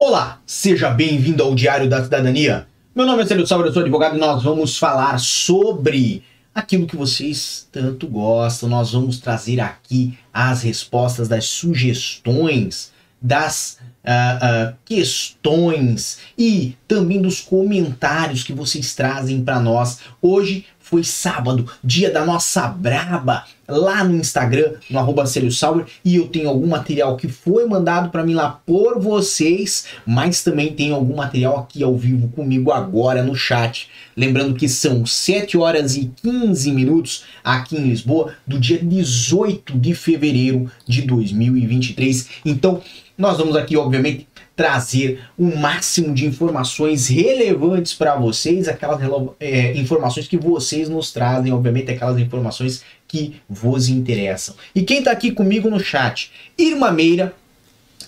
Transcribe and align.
Olá, 0.00 0.40
seja 0.46 0.90
bem-vindo 0.90 1.42
ao 1.42 1.56
Diário 1.56 1.90
da 1.90 2.04
Cidadania. 2.04 2.68
Meu 2.94 3.04
nome 3.04 3.24
é 3.24 3.26
Célio 3.26 3.44
Salvador, 3.44 3.70
eu 3.70 3.74
sou 3.74 3.82
advogado 3.82 4.14
e 4.14 4.20
nós 4.20 4.44
vamos 4.44 4.78
falar 4.78 5.18
sobre 5.18 6.22
aquilo 6.54 6.86
que 6.86 6.94
vocês 6.94 7.68
tanto 7.72 8.06
gostam. 8.06 8.68
Nós 8.68 8.92
vamos 8.92 9.18
trazer 9.18 9.58
aqui 9.58 10.16
as 10.32 10.62
respostas 10.62 11.26
das 11.26 11.46
sugestões, 11.46 12.92
das 13.20 13.78
uh, 14.04 14.70
uh, 14.70 14.76
questões 14.84 16.18
e 16.38 16.76
também 16.86 17.20
dos 17.20 17.40
comentários 17.40 18.44
que 18.44 18.52
vocês 18.52 18.94
trazem 18.94 19.42
para 19.42 19.58
nós. 19.58 19.98
Hoje 20.22 20.64
foi 20.88 21.04
sábado, 21.04 21.68
dia 21.84 22.10
da 22.10 22.24
nossa 22.24 22.66
braba, 22.66 23.44
lá 23.68 24.02
no 24.02 24.16
Instagram, 24.16 24.72
no 24.88 24.98
arroba 24.98 25.24
e 26.02 26.16
eu 26.16 26.28
tenho 26.28 26.48
algum 26.48 26.66
material 26.66 27.16
que 27.16 27.28
foi 27.28 27.66
mandado 27.66 28.08
para 28.08 28.24
mim 28.24 28.32
lá 28.32 28.60
por 28.64 28.98
vocês, 28.98 29.84
mas 30.06 30.42
também 30.42 30.72
tenho 30.72 30.94
algum 30.94 31.16
material 31.16 31.58
aqui 31.58 31.82
ao 31.82 31.94
vivo 31.94 32.28
comigo 32.28 32.72
agora 32.72 33.22
no 33.22 33.34
chat. 33.34 33.90
Lembrando 34.16 34.54
que 34.54 34.68
são 34.68 35.04
7 35.04 35.58
horas 35.58 35.94
e 35.96 36.10
15 36.22 36.72
minutos 36.72 37.24
aqui 37.44 37.76
em 37.76 37.88
Lisboa, 37.88 38.32
do 38.46 38.58
dia 38.58 38.78
18 38.78 39.78
de 39.78 39.94
fevereiro 39.94 40.70
de 40.86 41.02
2023. 41.02 42.28
Então, 42.46 42.80
nós 43.18 43.36
vamos 43.36 43.56
aqui, 43.56 43.76
obviamente, 43.76 44.26
trazer 44.58 45.20
o 45.38 45.56
máximo 45.56 46.12
de 46.12 46.26
informações 46.26 47.06
relevantes 47.06 47.94
para 47.94 48.16
vocês, 48.16 48.66
aquelas 48.66 49.00
é, 49.38 49.72
informações 49.74 50.26
que 50.26 50.36
vocês 50.36 50.88
nos 50.88 51.12
trazem, 51.12 51.52
obviamente, 51.52 51.92
aquelas 51.92 52.18
informações 52.18 52.82
que 53.06 53.36
vos 53.48 53.88
interessam. 53.88 54.56
E 54.74 54.82
quem 54.82 54.98
está 54.98 55.12
aqui 55.12 55.30
comigo 55.30 55.70
no 55.70 55.78
chat? 55.78 56.32
Irma 56.58 56.90
Meira, 56.90 57.32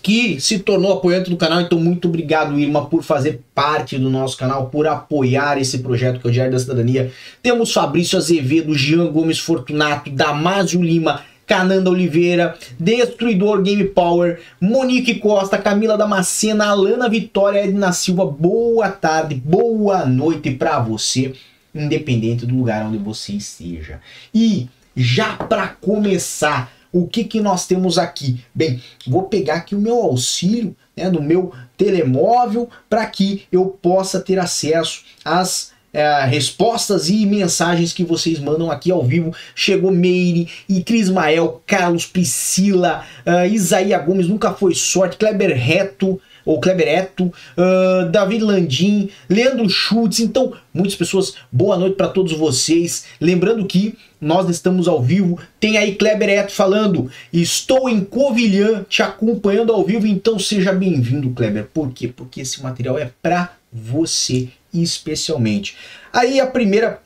que 0.02 0.40
se 0.40 0.58
tornou 0.58 0.92
apoiante 0.92 1.30
do 1.30 1.36
canal, 1.36 1.60
então 1.60 1.78
muito 1.78 2.08
obrigado, 2.08 2.58
Irma, 2.58 2.86
por 2.86 3.04
fazer 3.04 3.42
parte 3.54 3.96
do 3.96 4.10
nosso 4.10 4.36
canal, 4.36 4.66
por 4.70 4.88
apoiar 4.88 5.56
esse 5.56 5.78
projeto 5.78 6.18
que 6.18 6.26
é 6.26 6.30
o 6.30 6.32
Diário 6.32 6.52
da 6.52 6.58
Cidadania. 6.58 7.12
Temos 7.40 7.72
Fabrício 7.72 8.18
Azevedo, 8.18 8.74
Jean 8.74 9.06
Gomes 9.06 9.38
Fortunato, 9.38 10.10
Damásio 10.10 10.82
Lima, 10.82 11.22
Cananda 11.50 11.90
Oliveira, 11.90 12.56
Destruidor 12.78 13.60
Game 13.60 13.82
Power, 13.86 14.40
Monique 14.60 15.16
Costa, 15.16 15.58
Camila 15.58 15.98
Damascena, 15.98 16.66
Alana 16.68 17.08
Vitória, 17.08 17.64
Edna 17.64 17.90
Silva, 17.90 18.24
boa 18.24 18.88
tarde, 18.88 19.34
boa 19.34 20.06
noite 20.06 20.52
para 20.52 20.78
você, 20.78 21.34
independente 21.74 22.46
do 22.46 22.54
lugar 22.54 22.86
onde 22.86 22.98
você 22.98 23.32
esteja. 23.32 24.00
E 24.32 24.68
já 24.94 25.34
para 25.38 25.66
começar, 25.66 26.72
o 26.92 27.08
que, 27.08 27.24
que 27.24 27.40
nós 27.40 27.66
temos 27.66 27.98
aqui? 27.98 28.44
Bem, 28.54 28.80
vou 29.04 29.24
pegar 29.24 29.54
aqui 29.54 29.74
o 29.74 29.80
meu 29.80 29.96
auxílio 29.96 30.76
né, 30.96 31.10
do 31.10 31.20
meu 31.20 31.52
telemóvel 31.76 32.70
para 32.88 33.04
que 33.06 33.42
eu 33.50 33.76
possa 33.82 34.20
ter 34.20 34.38
acesso 34.38 35.02
às 35.24 35.72
é, 35.92 36.24
respostas 36.24 37.08
e 37.08 37.26
mensagens 37.26 37.92
que 37.92 38.04
vocês 38.04 38.38
mandam 38.38 38.70
aqui 38.70 38.90
ao 38.90 39.02
vivo. 39.02 39.34
Chegou 39.54 39.90
Meire, 39.90 40.48
e 40.68 40.82
Crismael, 40.82 41.62
Carlos, 41.66 42.06
Priscila, 42.06 43.04
uh, 43.26 43.46
Isaías 43.46 44.04
Gomes, 44.04 44.28
nunca 44.28 44.52
foi 44.52 44.74
sorte, 44.74 45.16
Kleber 45.16 45.56
Reto, 45.56 46.20
ou 46.44 46.60
Kleber 46.60 46.88
Eto, 46.88 47.24
uh, 47.24 48.08
David 48.10 48.42
Landim, 48.42 49.10
Leandro 49.28 49.68
Schultz. 49.68 50.20
Então, 50.20 50.52
muitas 50.72 50.94
pessoas, 50.94 51.34
boa 51.50 51.76
noite 51.76 51.96
para 51.96 52.08
todos 52.08 52.32
vocês. 52.32 53.06
Lembrando 53.20 53.64
que 53.66 53.96
nós 54.20 54.48
estamos 54.48 54.88
ao 54.88 55.02
vivo. 55.02 55.38
Tem 55.58 55.76
aí 55.76 55.94
Kleber 55.94 56.28
Eto 56.28 56.52
falando: 56.52 57.10
Estou 57.32 57.88
em 57.88 58.00
Covilhã 58.00 58.84
te 58.88 59.02
acompanhando 59.02 59.72
ao 59.72 59.84
vivo, 59.84 60.06
então 60.06 60.38
seja 60.38 60.72
bem-vindo, 60.72 61.30
Kleber. 61.30 61.66
Por 61.72 61.92
quê? 61.92 62.08
Porque 62.08 62.40
esse 62.40 62.62
material 62.62 62.98
é 62.98 63.10
para 63.22 63.52
você 63.72 64.48
especialmente. 64.72 65.76
Aí 66.12 66.40
a 66.40 66.46
primeira 66.46 67.00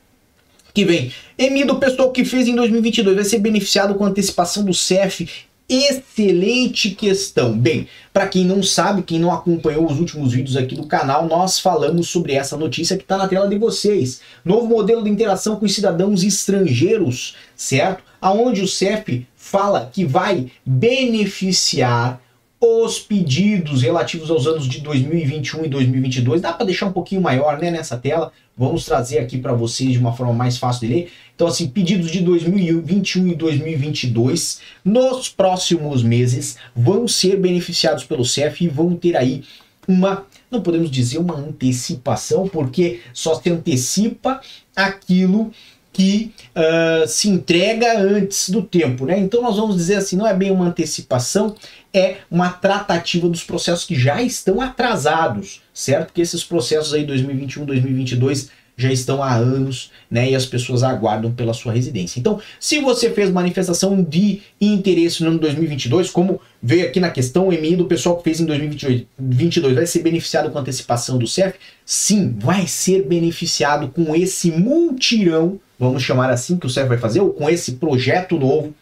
que 0.75 0.85
vem. 0.85 1.13
Emido, 1.39 1.79
pessoal 1.79 2.11
que 2.11 2.25
fez 2.25 2.49
em 2.49 2.57
2022 2.57 3.15
vai 3.15 3.25
ser 3.25 3.39
beneficiado 3.39 3.95
com 3.95 4.05
antecipação 4.05 4.65
do 4.65 4.75
CEF. 4.75 5.29
Excelente 5.69 6.91
questão. 6.91 7.57
Bem, 7.57 7.89
para 8.13 8.27
quem 8.27 8.45
não 8.45 8.63
sabe, 8.63 9.03
quem 9.03 9.19
não 9.19 9.33
acompanhou 9.33 9.91
os 9.91 9.99
últimos 9.99 10.33
vídeos 10.33 10.57
aqui 10.57 10.75
do 10.75 10.87
canal, 10.87 11.27
nós 11.27 11.59
falamos 11.59 12.09
sobre 12.09 12.35
essa 12.35 12.57
notícia 12.57 12.97
que 12.97 13.05
está 13.05 13.17
na 13.17 13.29
tela 13.29 13.49
de 13.49 13.57
vocês. 13.57 14.21
Novo 14.45 14.67
modelo 14.67 15.03
de 15.03 15.09
interação 15.09 15.57
com 15.57 15.65
os 15.65 15.75
cidadãos 15.75 16.23
estrangeiros, 16.23 17.37
certo? 17.57 18.03
Aonde 18.21 18.61
o 18.61 18.69
CEF 18.69 19.27
fala 19.37 19.89
que 19.91 20.05
vai 20.05 20.51
beneficiar 20.67 22.21
os 22.65 22.99
pedidos 22.99 23.83
relativos 23.83 24.31
aos 24.31 24.47
anos 24.47 24.67
de 24.67 24.81
2021 24.81 25.67
e 25.67 25.69
2022. 25.69 26.41
Dá 26.41 26.53
para 26.53 26.65
deixar 26.65 26.87
um 26.87 26.93
pouquinho 26.93 27.21
maior 27.21 27.59
né, 27.59 27.71
nessa 27.71 27.99
tela. 27.99 28.33
Vamos 28.57 28.87
trazer 28.87 29.19
aqui 29.19 29.37
para 29.37 29.53
vocês 29.53 29.93
de 29.93 29.99
uma 29.99 30.15
forma 30.15 30.33
mais 30.33 30.57
fácil 30.57 30.89
de 30.89 30.95
ler. 30.95 31.13
Então, 31.35 31.47
assim, 31.47 31.69
pedidos 31.69 32.11
de 32.11 32.21
2021 32.21 33.29
e 33.29 33.35
2022 33.35 34.61
nos 34.83 35.29
próximos 35.29 36.03
meses 36.03 36.57
vão 36.75 37.07
ser 37.07 37.37
beneficiados 37.39 38.05
pelo 38.05 38.25
CEF 38.25 38.65
e 38.65 38.69
vão 38.69 38.97
ter 38.97 39.15
aí 39.15 39.45
uma, 39.87 40.25
não 40.51 40.63
podemos 40.63 40.91
dizer 40.91 41.19
uma 41.19 41.37
antecipação, 41.37 42.49
porque 42.49 43.01
só 43.13 43.35
se 43.35 43.51
antecipa 43.51 44.41
aquilo 44.75 45.53
que 45.94 46.32
uh, 46.56 47.06
se 47.06 47.28
entrega 47.28 47.99
antes 47.99 48.50
do 48.50 48.60
tempo, 48.60 49.06
né? 49.06 49.16
Então 49.16 49.41
nós 49.41 49.56
vamos 49.56 49.77
dizer 49.77 49.94
assim, 49.94 50.16
não 50.16 50.27
é 50.27 50.34
bem 50.34 50.50
uma 50.50 50.66
antecipação, 50.66 51.55
é 51.93 52.16
uma 52.28 52.50
tratativa 52.50 53.28
dos 53.28 53.44
processos 53.44 53.87
que 53.87 53.94
já 53.94 54.21
estão 54.21 54.60
atrasados, 54.60 55.62
certo? 55.72 56.12
Que 56.12 56.21
esses 56.21 56.43
processos 56.43 56.93
aí 56.93 57.06
2021, 57.06 57.65
2022 57.65 58.50
já 58.77 58.93
estão 58.93 59.22
há 59.22 59.32
anos, 59.32 59.93
né? 60.10 60.31
E 60.32 60.34
as 60.34 60.44
pessoas 60.44 60.82
aguardam 60.82 61.32
pela 61.32 61.55
sua 61.55 61.72
residência. 61.72 62.19
Então, 62.19 62.41
se 62.59 62.81
você 62.81 63.09
fez 63.11 63.31
manifestação 63.31 64.03
de 64.03 64.41
interesse 64.61 65.22
no 65.22 65.31
ano 65.31 65.38
2022, 65.38 66.11
como 66.11 66.41
veio 66.61 66.87
aqui 66.87 66.99
na 66.99 67.11
questão, 67.11 67.47
o 67.47 67.53
EMI 67.53 67.76
do 67.76 67.84
pessoal 67.84 68.16
que 68.16 68.25
fez 68.25 68.41
em 68.41 68.47
2022 68.47 69.75
vai 69.76 69.87
ser 69.87 70.00
beneficiado 70.00 70.50
com 70.50 70.59
antecipação 70.59 71.19
do 71.19 71.26
CEF? 71.28 71.55
Sim, 71.87 72.34
vai 72.37 72.66
ser 72.66 73.06
beneficiado 73.06 73.88
com 73.88 74.16
esse 74.16 74.50
multirão, 74.50 75.61
vamos 75.79 76.03
chamar 76.03 76.31
assim, 76.31 76.57
que 76.57 76.67
o 76.67 76.71
CEF 76.71 76.89
vai 76.89 76.99
fazer, 76.99 77.21
ou 77.21 77.33
com 77.33 77.49
esse 77.49 77.73
projeto 77.73 78.39
novo 78.39 78.75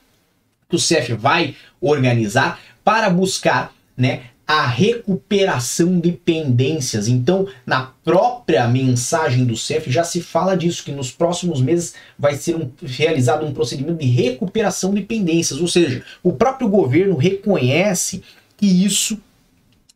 que 0.69 0.77
o 0.77 0.79
CEF 0.79 1.15
vai 1.15 1.57
organizar 1.81 2.61
para 2.85 3.11
buscar, 3.11 3.75
né, 3.97 4.23
a 4.47 4.67
recuperação 4.67 5.99
de 5.99 6.13
pendências. 6.13 7.09
Então, 7.09 7.49
na 7.65 7.93
própria 8.05 8.69
mensagem 8.69 9.47
do 9.47 9.57
CEF 9.57 9.91
já 9.91 10.05
se 10.05 10.21
fala 10.21 10.55
disso, 10.57 10.85
que 10.85 10.93
nos 10.93 11.11
próximos 11.11 11.61
meses 11.61 11.95
vai 12.19 12.35
ser 12.35 12.57
um, 12.57 12.71
realizado 12.83 13.47
um 13.47 13.55
procedimento 13.55 14.01
de 14.01 14.07
recuperação 14.07 14.93
de 14.93 15.03
pendências. 15.03 15.61
Ou 15.61 15.69
seja, 15.69 16.05
o 16.23 16.33
próprio 16.33 16.69
governo 16.69 17.17
reconhece 17.17 18.23
que 18.57 18.67
isso 18.67 19.19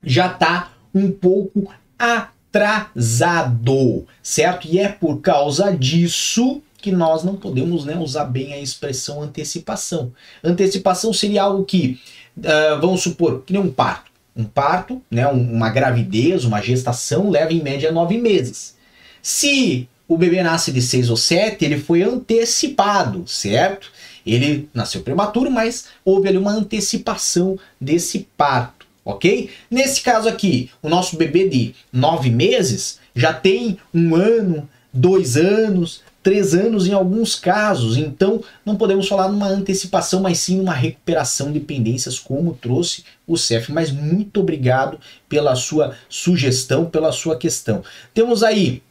já 0.02 0.28
está 0.28 0.72
um 0.94 1.10
pouco 1.10 1.70
atrasado, 1.98 2.46
certo? 4.22 4.68
E 4.68 4.78
é 4.78 4.88
por 4.88 5.20
causa 5.20 5.76
disso 5.76 6.62
que 6.86 6.92
nós 6.92 7.24
não 7.24 7.34
podemos 7.34 7.84
né, 7.84 7.96
usar 7.98 8.26
bem 8.26 8.52
a 8.52 8.60
expressão 8.60 9.20
antecipação. 9.20 10.12
Antecipação 10.44 11.12
seria 11.12 11.42
algo 11.42 11.64
que, 11.64 11.98
uh, 12.38 12.80
vamos 12.80 13.02
supor, 13.02 13.42
que 13.44 13.52
nem 13.52 13.60
um 13.60 13.72
parto 13.72 14.06
um 14.36 14.44
parto, 14.44 15.00
né, 15.10 15.26
uma 15.28 15.70
gravidez, 15.70 16.44
uma 16.44 16.60
gestação 16.60 17.30
leva 17.30 17.54
em 17.54 17.62
média 17.62 17.90
nove 17.90 18.18
meses. 18.18 18.76
Se 19.22 19.88
o 20.06 20.18
bebê 20.18 20.42
nasce 20.42 20.70
de 20.70 20.82
seis 20.82 21.08
ou 21.08 21.16
sete, 21.16 21.64
ele 21.64 21.78
foi 21.78 22.02
antecipado, 22.02 23.26
certo? 23.26 23.90
Ele 24.26 24.68
nasceu 24.74 25.00
prematuro, 25.00 25.50
mas 25.50 25.86
houve 26.04 26.28
ali 26.28 26.36
uma 26.36 26.52
antecipação 26.52 27.58
desse 27.80 28.28
parto, 28.36 28.86
ok? 29.02 29.48
Nesse 29.70 30.02
caso 30.02 30.28
aqui, 30.28 30.70
o 30.82 30.90
nosso 30.90 31.16
bebê 31.16 31.48
de 31.48 31.74
nove 31.90 32.28
meses 32.28 33.00
já 33.14 33.32
tem 33.32 33.78
um 33.94 34.14
ano, 34.14 34.68
dois 34.92 35.36
anos, 35.36 36.02
três 36.26 36.54
anos 36.54 36.88
em 36.88 36.92
alguns 36.92 37.36
casos. 37.36 37.96
Então, 37.96 38.42
não 38.64 38.74
podemos 38.74 39.06
falar 39.06 39.28
numa 39.28 39.46
antecipação, 39.46 40.20
mas 40.20 40.38
sim 40.40 40.58
uma 40.58 40.72
recuperação 40.74 41.52
de 41.52 41.60
pendências, 41.60 42.18
como 42.18 42.58
trouxe 42.60 43.04
o 43.28 43.36
CEF. 43.36 43.70
Mas 43.70 43.92
muito 43.92 44.40
obrigado 44.40 44.98
pela 45.28 45.54
sua 45.54 45.94
sugestão, 46.08 46.84
pela 46.84 47.12
sua 47.12 47.36
questão. 47.36 47.84
Temos 48.12 48.42
aí 48.42 48.82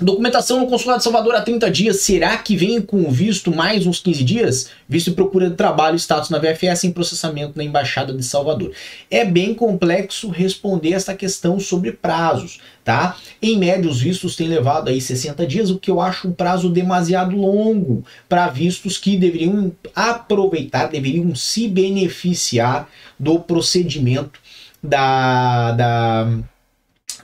Documentação 0.00 0.60
no 0.60 0.68
Consulado 0.68 0.98
de 0.98 1.04
Salvador 1.04 1.34
há 1.34 1.40
30 1.40 1.70
dias. 1.70 2.00
Será 2.00 2.36
que 2.38 2.56
vem 2.56 2.80
com 2.80 3.10
visto 3.10 3.50
mais 3.50 3.84
uns 3.84 3.98
15 3.98 4.22
dias? 4.22 4.70
Visto 4.88 5.10
e 5.10 5.12
procura 5.12 5.50
de 5.50 5.56
trabalho, 5.56 5.96
status 5.96 6.30
na 6.30 6.38
VFS 6.38 6.84
em 6.84 6.92
processamento 6.92 7.54
na 7.56 7.64
Embaixada 7.64 8.12
de 8.12 8.22
Salvador. 8.22 8.72
É 9.10 9.24
bem 9.24 9.52
complexo 9.54 10.28
responder 10.28 10.92
essa 10.92 11.14
questão 11.14 11.58
sobre 11.58 11.90
prazos, 11.90 12.60
tá? 12.84 13.16
Em 13.42 13.58
média, 13.58 13.90
os 13.90 14.00
vistos 14.00 14.36
têm 14.36 14.46
levado 14.46 14.88
aí 14.88 15.00
60 15.00 15.44
dias, 15.46 15.70
o 15.70 15.78
que 15.78 15.90
eu 15.90 16.00
acho 16.00 16.28
um 16.28 16.32
prazo 16.32 16.68
demasiado 16.70 17.36
longo 17.36 18.04
para 18.28 18.46
vistos 18.48 18.98
que 18.98 19.16
deveriam 19.16 19.72
aproveitar, 19.94 20.86
deveriam 20.86 21.34
se 21.34 21.66
beneficiar 21.66 22.88
do 23.18 23.40
procedimento 23.40 24.38
da, 24.80 25.72
da, 25.72 26.28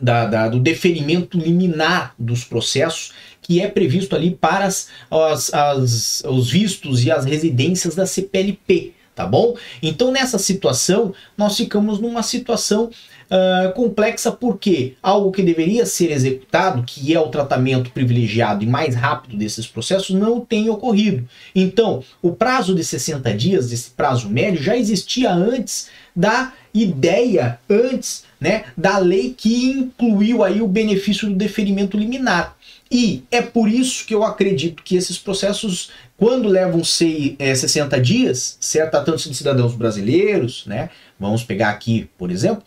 da, 0.00 0.26
da, 0.26 0.48
do 0.48 0.58
deferimento 0.58 1.38
liminar 1.38 2.14
dos 2.18 2.44
processos 2.44 3.12
que 3.44 3.60
é 3.60 3.68
previsto 3.68 4.16
ali 4.16 4.30
para 4.30 4.64
as, 4.64 4.88
as, 5.10 5.52
as, 5.52 6.22
os 6.26 6.50
vistos 6.50 7.04
e 7.04 7.10
as 7.10 7.26
residências 7.26 7.94
da 7.94 8.06
CPLP, 8.06 8.94
tá 9.14 9.26
bom? 9.26 9.54
Então 9.82 10.10
nessa 10.10 10.38
situação 10.38 11.14
nós 11.36 11.56
ficamos 11.56 12.00
numa 12.00 12.22
situação 12.22 12.90
uh, 13.24 13.72
complexa 13.74 14.32
porque 14.32 14.94
algo 15.02 15.30
que 15.30 15.42
deveria 15.42 15.84
ser 15.84 16.10
executado, 16.10 16.82
que 16.84 17.14
é 17.14 17.20
o 17.20 17.28
tratamento 17.28 17.90
privilegiado 17.90 18.64
e 18.64 18.66
mais 18.66 18.94
rápido 18.94 19.36
desses 19.36 19.66
processos, 19.66 20.16
não 20.16 20.40
tem 20.40 20.70
ocorrido. 20.70 21.28
Então 21.54 22.02
o 22.22 22.32
prazo 22.32 22.74
de 22.74 22.82
60 22.82 23.34
dias, 23.34 23.72
esse 23.72 23.90
prazo 23.90 24.30
médio, 24.30 24.62
já 24.62 24.74
existia 24.74 25.32
antes 25.32 25.88
da 26.16 26.52
ideia, 26.74 27.58
antes 27.70 28.24
né, 28.40 28.64
da 28.76 28.98
lei 28.98 29.32
que 29.36 29.66
incluiu 29.66 30.42
aí 30.42 30.60
o 30.60 30.66
benefício 30.66 31.28
do 31.28 31.36
deferimento 31.36 31.96
liminar. 31.96 32.56
E 32.90 33.22
é 33.30 33.40
por 33.40 33.68
isso 33.68 34.04
que 34.04 34.14
eu 34.14 34.24
acredito 34.24 34.82
que 34.82 34.96
esses 34.96 35.16
processos, 35.16 35.90
quando 36.16 36.48
levam 36.48 36.84
sei, 36.84 37.36
é, 37.38 37.54
60 37.54 38.00
dias, 38.00 38.58
certo? 38.60 38.92
Tanto 39.04 39.28
de 39.28 39.34
cidadãos 39.34 39.74
brasileiros, 39.74 40.66
né? 40.66 40.90
Vamos 41.18 41.42
pegar 41.42 41.70
aqui, 41.70 42.08
por 42.18 42.30
exemplo, 42.30 42.64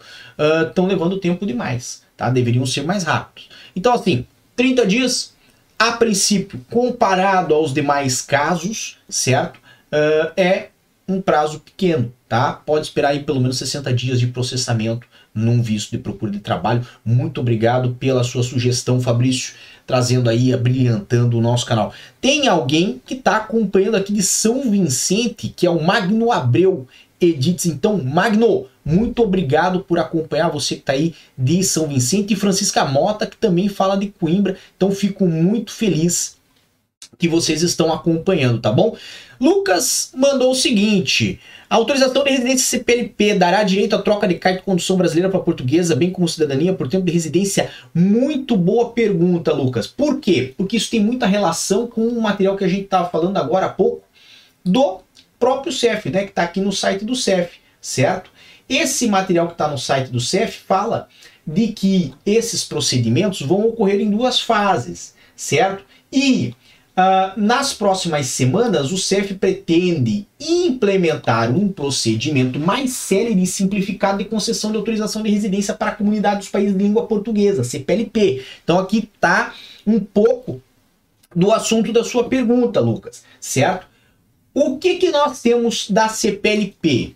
estão 0.68 0.86
uh, 0.86 0.88
levando 0.88 1.20
tempo 1.20 1.46
demais, 1.46 2.02
tá? 2.16 2.30
Deveriam 2.30 2.66
ser 2.66 2.84
mais 2.84 3.04
rápidos. 3.04 3.50
Então, 3.76 3.94
assim, 3.94 4.26
30 4.56 4.88
dias, 4.88 5.34
a 5.78 5.92
princípio, 5.92 6.60
comparado 6.70 7.54
aos 7.54 7.74
demais 7.74 8.22
casos, 8.22 8.98
certo? 9.08 9.58
Uh, 9.92 10.32
é 10.36 10.70
um 11.08 11.22
prazo 11.22 11.60
pequeno, 11.60 12.12
tá? 12.28 12.52
Pode 12.52 12.88
esperar 12.88 13.10
aí 13.10 13.24
pelo 13.24 13.40
menos 13.40 13.58
60 13.58 13.94
dias 13.94 14.20
de 14.20 14.28
processamento 14.28 15.08
num 15.34 15.62
visto 15.62 15.92
de 15.92 15.98
procura 15.98 16.32
de 16.32 16.40
trabalho. 16.40 16.86
Muito 17.06 17.40
obrigado 17.40 17.96
pela 18.00 18.24
sua 18.24 18.44
sugestão, 18.44 19.00
Fabrício, 19.00 19.54
trazendo 19.86 20.30
aí, 20.30 20.56
brilhantando 20.58 21.38
o 21.38 21.42
nosso 21.42 21.66
canal. 21.66 21.94
Tem 22.20 22.48
alguém 22.48 23.02
que 23.06 23.14
está 23.14 23.38
acompanhando 23.38 23.96
aqui 23.96 24.12
de 24.12 24.22
São 24.22 24.70
Vicente, 24.70 25.54
que 25.56 25.66
é 25.66 25.70
o 25.70 25.82
Magno 25.82 26.32
Abreu 26.32 26.88
Edits. 27.22 27.66
Então, 27.66 27.98
Magno, 28.04 28.66
muito 28.84 29.24
obrigado 29.24 29.80
por 29.80 30.00
acompanhar 30.00 30.50
você 30.50 30.76
que 30.76 30.82
está 30.82 30.94
aí 30.94 31.16
de 31.38 31.64
São 31.64 31.88
Vicente 31.88 32.34
e 32.34 32.38
Francisca 32.38 32.84
Mota, 32.86 33.26
que 33.26 33.38
também 33.38 33.70
fala 33.70 33.96
de 33.96 34.08
Coimbra. 34.08 34.58
Então, 34.76 34.92
fico 34.92 35.26
muito 35.26 35.72
feliz 35.72 36.37
que 37.18 37.28
vocês 37.28 37.62
estão 37.62 37.92
acompanhando, 37.92 38.60
tá 38.60 38.72
bom? 38.72 38.96
Lucas 39.40 40.12
mandou 40.16 40.52
o 40.52 40.56
seguinte: 40.56 41.40
a 41.70 41.76
autorização 41.76 42.24
de 42.24 42.32
residência 42.32 42.78
CPLP 42.78 43.36
dará 43.36 43.64
direito 43.64 43.96
à 43.96 44.02
troca 44.02 44.28
de 44.28 44.36
carta 44.36 44.60
de 44.60 44.66
condução 44.66 44.98
brasileira 44.98 45.30
para 45.30 45.40
portuguesa, 45.40 45.96
bem 45.96 46.12
como 46.12 46.28
cidadania 46.28 46.74
por 46.74 46.88
tempo 46.88 47.06
de 47.06 47.12
residência? 47.12 47.70
Muito 47.94 48.56
boa 48.56 48.92
pergunta, 48.92 49.54
Lucas. 49.54 49.88
Por 49.88 50.20
quê? 50.20 50.54
Porque 50.58 50.78
isso 50.78 50.90
tem 50.90 51.00
muita 51.00 51.26
relação 51.26 51.88
com 51.88 52.08
o 52.08 52.22
material 52.22 52.56
que 52.56 52.64
a 52.64 52.68
gente 52.68 52.84
estava 52.84 53.10
falando 53.10 53.38
agora 53.38 53.66
há 53.66 53.70
pouco 53.70 54.04
do 54.64 55.02
próprio 55.40 55.72
CEF, 55.72 56.10
né? 56.10 56.24
Que 56.24 56.30
está 56.30 56.44
aqui 56.44 56.62
no 56.62 56.72
site 56.72 57.04
do 57.06 57.16
CEF, 57.16 57.58
certo? 57.82 58.32
Esse 58.70 59.08
material 59.08 59.48
que 59.48 59.54
está 59.54 59.68
no 59.68 59.78
site 59.78 60.10
do 60.10 60.20
CEF 60.20 60.60
fala 60.68 61.08
de 61.46 61.68
que 61.68 62.14
esses 62.26 62.64
procedimentos 62.64 63.42
vão 63.42 63.68
ocorrer 63.68 64.02
em 64.02 64.10
duas 64.10 64.40
fases, 64.40 65.16
certo? 65.36 65.86
E 66.12 66.54
Uh, 66.98 67.40
nas 67.40 67.76
próximas 67.76 68.26
semanas, 68.26 68.92
o 68.92 68.98
CEF 68.98 69.36
pretende 69.36 70.28
implementar 70.40 71.56
um 71.56 71.70
procedimento 71.70 72.60
mais 72.60 72.90
célere 72.94 73.40
e 73.40 73.46
simplificado 73.46 74.18
de 74.18 74.26
concessão 74.26 74.72
de 74.72 74.78
autorização 74.78 75.22
de 75.22 75.30
residência 75.30 75.76
para 75.76 75.92
a 75.92 75.96
comunidade 75.96 76.40
dos 76.40 76.50
países 76.50 76.76
de 76.76 76.84
língua 76.84 77.06
portuguesa, 77.06 77.64
CPLP. 77.64 78.44
Então 78.64 78.80
aqui 78.80 79.08
está 79.14 79.54
um 79.86 80.00
pouco 80.00 80.60
do 81.36 81.52
assunto 81.52 81.94
da 81.94 82.04
sua 82.04 82.28
pergunta, 82.28 82.80
Lucas, 82.80 83.24
certo? 83.40 83.86
O 84.52 84.80
que, 84.80 84.96
que 84.96 85.12
nós 85.12 85.40
temos 85.40 85.92
da 85.92 86.10
CPLP 86.10 87.16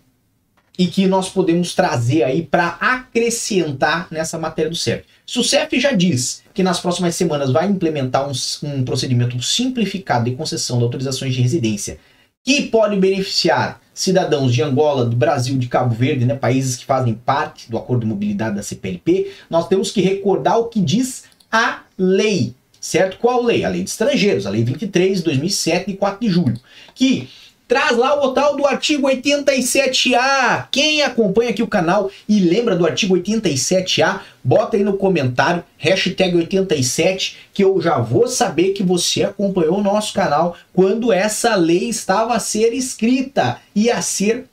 e 0.78 0.86
que 0.86 1.08
nós 1.08 1.28
podemos 1.28 1.74
trazer 1.74 2.22
aí 2.22 2.42
para 2.42 2.76
acrescentar 2.80 4.06
nessa 4.12 4.38
matéria 4.38 4.70
do 4.70 4.76
CEF? 4.76 5.04
Se 5.26 5.38
o 5.38 5.44
CEF 5.44 5.78
já 5.78 5.92
diz 5.92 6.42
que 6.52 6.62
nas 6.62 6.80
próximas 6.80 7.14
semanas 7.14 7.50
vai 7.50 7.66
implementar 7.66 8.28
um, 8.28 8.32
um 8.62 8.84
procedimento 8.84 9.40
simplificado 9.42 10.24
de 10.24 10.36
concessão 10.36 10.78
de 10.78 10.84
autorizações 10.84 11.34
de 11.34 11.40
residência 11.40 11.98
que 12.44 12.62
pode 12.62 12.96
beneficiar 12.96 13.80
cidadãos 13.94 14.52
de 14.52 14.62
Angola, 14.62 15.04
do 15.04 15.16
Brasil, 15.16 15.56
de 15.58 15.68
Cabo 15.68 15.94
Verde, 15.94 16.24
né, 16.24 16.34
países 16.34 16.76
que 16.76 16.84
fazem 16.84 17.14
parte 17.14 17.70
do 17.70 17.78
acordo 17.78 18.00
de 18.00 18.06
mobilidade 18.06 18.56
da 18.56 18.62
CPLP, 18.62 19.30
nós 19.48 19.68
temos 19.68 19.90
que 19.90 20.00
recordar 20.00 20.58
o 20.58 20.64
que 20.64 20.80
diz 20.80 21.24
a 21.50 21.82
lei, 21.96 22.54
certo? 22.80 23.18
Qual 23.18 23.42
lei? 23.42 23.64
A 23.64 23.68
lei 23.68 23.84
de 23.84 23.90
estrangeiros, 23.90 24.46
a 24.46 24.50
lei 24.50 24.64
23 24.64 25.18
de 25.18 25.24
2007, 25.24 25.92
de 25.92 25.96
4 25.96 26.20
de 26.20 26.28
julho, 26.28 26.58
que 26.94 27.28
traz 27.66 27.96
lá 27.96 28.14
o 28.22 28.32
tal 28.32 28.56
do 28.56 28.66
artigo 28.66 29.08
87A. 29.08 30.66
Quem 30.70 31.02
acompanha 31.02 31.50
aqui 31.50 31.62
o 31.62 31.68
canal 31.68 32.10
e 32.28 32.40
lembra 32.40 32.76
do 32.76 32.86
artigo 32.86 33.16
87A, 33.16 34.20
bota 34.44 34.76
aí 34.76 34.84
no 34.84 34.96
comentário, 34.96 35.64
hashtag 35.78 36.36
87, 36.36 37.38
que 37.54 37.64
eu 37.64 37.80
já 37.80 37.98
vou 37.98 38.28
saber 38.28 38.72
que 38.72 38.82
você 38.82 39.24
acompanhou 39.24 39.78
o 39.78 39.82
nosso 39.82 40.12
canal 40.12 40.56
quando 40.72 41.12
essa 41.12 41.54
lei 41.54 41.88
estava 41.88 42.34
a 42.34 42.40
ser 42.40 42.72
escrita 42.72 43.58
e 43.74 43.90
a 43.90 44.02
ser 44.02 44.46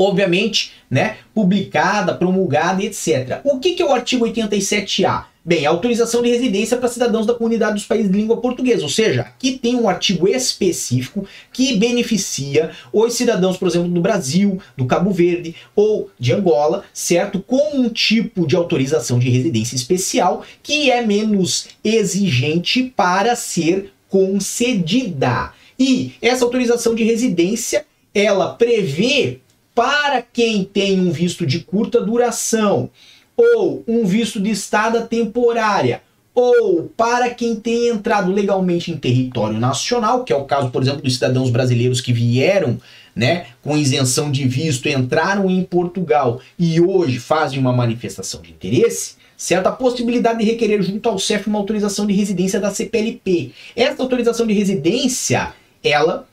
obviamente, 0.00 0.72
né, 0.90 1.18
publicada, 1.34 2.14
promulgada 2.14 2.82
etc. 2.82 3.40
O 3.44 3.58
que, 3.58 3.74
que 3.74 3.82
é 3.82 3.86
o 3.86 3.92
artigo 3.92 4.26
87A? 4.26 5.24
Bem, 5.42 5.64
autorização 5.64 6.22
de 6.22 6.28
residência 6.28 6.76
para 6.76 6.88
cidadãos 6.88 7.26
da 7.26 7.34
comunidade 7.34 7.74
dos 7.74 7.84
países 7.84 8.10
de 8.10 8.16
língua 8.16 8.38
portuguesa, 8.38 8.82
ou 8.82 8.88
seja, 8.90 9.22
aqui 9.22 9.58
tem 9.58 9.74
um 9.74 9.88
artigo 9.88 10.28
específico 10.28 11.26
que 11.50 11.76
beneficia 11.76 12.70
os 12.92 13.14
cidadãos, 13.14 13.56
por 13.56 13.66
exemplo, 13.66 13.88
do 13.88 14.02
Brasil, 14.02 14.60
do 14.76 14.86
Cabo 14.86 15.10
Verde 15.10 15.54
ou 15.74 16.10
de 16.18 16.32
Angola, 16.32 16.84
certo? 16.92 17.40
Com 17.40 17.78
um 17.78 17.88
tipo 17.88 18.46
de 18.46 18.54
autorização 18.54 19.18
de 19.18 19.30
residência 19.30 19.76
especial 19.76 20.44
que 20.62 20.90
é 20.90 21.04
menos 21.04 21.68
exigente 21.82 22.92
para 22.94 23.34
ser 23.34 23.92
concedida. 24.10 25.52
E 25.78 26.12
essa 26.20 26.44
autorização 26.44 26.94
de 26.94 27.02
residência, 27.02 27.86
ela 28.14 28.50
prevê 28.54 29.40
para 29.74 30.22
quem 30.22 30.64
tem 30.64 31.00
um 31.00 31.10
visto 31.10 31.46
de 31.46 31.60
curta 31.60 32.00
duração, 32.00 32.90
ou 33.36 33.82
um 33.86 34.04
visto 34.04 34.40
de 34.40 34.50
estada 34.50 35.02
temporária, 35.02 36.02
ou 36.34 36.90
para 36.96 37.30
quem 37.30 37.56
tem 37.56 37.88
entrado 37.88 38.30
legalmente 38.30 38.90
em 38.90 38.96
território 38.96 39.58
nacional, 39.58 40.24
que 40.24 40.32
é 40.32 40.36
o 40.36 40.44
caso, 40.44 40.70
por 40.70 40.82
exemplo, 40.82 41.02
dos 41.02 41.14
cidadãos 41.14 41.50
brasileiros 41.50 42.00
que 42.00 42.12
vieram 42.12 42.78
né, 43.14 43.46
com 43.62 43.76
isenção 43.76 44.30
de 44.30 44.46
visto, 44.46 44.88
entraram 44.88 45.50
em 45.50 45.62
Portugal 45.64 46.40
e 46.58 46.80
hoje 46.80 47.18
fazem 47.18 47.58
uma 47.58 47.72
manifestação 47.72 48.40
de 48.40 48.50
interesse, 48.50 49.14
certa 49.36 49.72
possibilidade 49.72 50.38
de 50.38 50.44
requerer 50.44 50.82
junto 50.82 51.08
ao 51.08 51.18
CEF 51.18 51.48
uma 51.48 51.58
autorização 51.58 52.06
de 52.06 52.12
residência 52.12 52.60
da 52.60 52.70
CPLP. 52.70 53.52
Essa 53.74 54.02
autorização 54.02 54.46
de 54.46 54.52
residência, 54.52 55.52
ela 55.82 56.28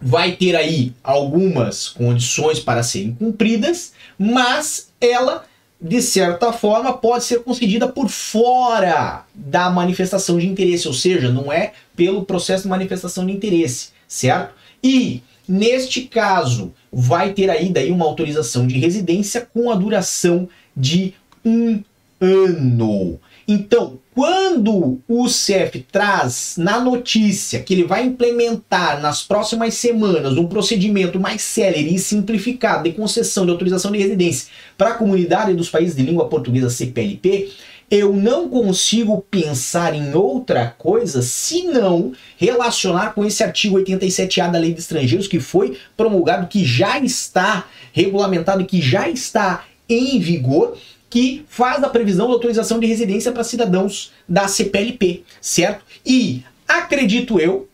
vai 0.00 0.32
ter 0.32 0.56
aí 0.56 0.92
algumas 1.02 1.88
condições 1.88 2.58
para 2.58 2.82
serem 2.82 3.14
cumpridas, 3.14 3.92
mas 4.18 4.90
ela 5.00 5.44
de 5.80 6.02
certa 6.02 6.52
forma, 6.52 6.92
pode 6.92 7.24
ser 7.24 7.42
concedida 7.42 7.88
por 7.88 8.08
fora 8.10 9.24
da 9.34 9.70
manifestação 9.70 10.38
de 10.38 10.46
interesse, 10.46 10.86
ou 10.86 10.92
seja, 10.92 11.32
não 11.32 11.50
é 11.50 11.72
pelo 11.96 12.24
processo 12.26 12.64
de 12.64 12.68
manifestação 12.68 13.24
de 13.24 13.32
interesse, 13.32 13.88
certo? 14.06 14.52
E, 14.84 15.22
neste 15.48 16.02
caso, 16.02 16.74
vai 16.92 17.32
ter 17.32 17.48
aí 17.48 17.70
daí 17.70 17.90
uma 17.90 18.04
autorização 18.04 18.66
de 18.66 18.78
residência 18.78 19.48
com 19.54 19.70
a 19.70 19.74
duração 19.74 20.46
de 20.76 21.14
um 21.42 21.82
ano. 22.20 23.18
Então, 23.52 23.98
quando 24.14 25.00
o 25.08 25.28
CEF 25.28 25.84
traz 25.90 26.54
na 26.56 26.78
notícia 26.78 27.58
que 27.58 27.74
ele 27.74 27.82
vai 27.82 28.04
implementar 28.04 29.02
nas 29.02 29.24
próximas 29.24 29.74
semanas 29.74 30.36
um 30.36 30.46
procedimento 30.46 31.18
mais 31.18 31.42
célere 31.42 31.92
e 31.92 31.98
simplificado 31.98 32.84
de 32.84 32.92
concessão 32.92 33.44
de 33.44 33.50
autorização 33.50 33.90
de 33.90 33.98
residência 33.98 34.52
para 34.78 34.90
a 34.90 34.94
comunidade 34.94 35.52
dos 35.54 35.68
países 35.68 35.96
de 35.96 36.04
língua 36.04 36.28
portuguesa 36.28 36.70
CPLP, 36.70 37.50
eu 37.90 38.12
não 38.12 38.48
consigo 38.48 39.20
pensar 39.28 39.96
em 39.96 40.14
outra 40.14 40.72
coisa 40.78 41.20
senão 41.20 42.12
relacionar 42.36 43.14
com 43.14 43.24
esse 43.24 43.42
artigo 43.42 43.80
87A 43.80 44.48
da 44.48 44.60
Lei 44.60 44.72
de 44.72 44.78
Estrangeiros 44.78 45.26
que 45.26 45.40
foi 45.40 45.76
promulgado, 45.96 46.46
que 46.46 46.64
já 46.64 47.00
está 47.00 47.66
regulamentado, 47.92 48.64
que 48.64 48.80
já 48.80 49.08
está 49.08 49.64
em 49.88 50.20
vigor 50.20 50.78
que 51.10 51.44
faz 51.48 51.82
a 51.82 51.88
previsão 51.88 52.28
da 52.28 52.32
autorização 52.32 52.78
de 52.78 52.86
residência 52.86 53.32
para 53.32 53.42
cidadãos 53.42 54.12
da 54.28 54.46
CPLP, 54.46 55.24
certo? 55.40 55.84
E 56.06 56.44
acredito 56.68 57.40
eu, 57.40 57.68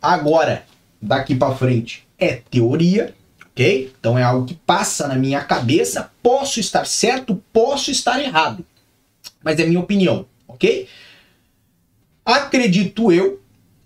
agora, 0.00 0.66
daqui 1.00 1.34
para 1.34 1.54
frente, 1.54 2.06
é 2.18 2.42
teoria, 2.50 3.14
ok? 3.50 3.92
Então 3.98 4.18
é 4.18 4.22
algo 4.22 4.46
que 4.46 4.54
passa 4.54 5.08
na 5.08 5.14
minha 5.14 5.40
cabeça. 5.40 6.12
Posso 6.22 6.60
estar 6.60 6.86
certo, 6.86 7.42
posso 7.50 7.90
estar 7.90 8.20
errado, 8.22 8.64
mas 9.42 9.58
é 9.58 9.64
minha 9.64 9.80
opinião, 9.80 10.26
ok? 10.46 10.86
Acredito 12.24 13.10
eu 13.10 13.40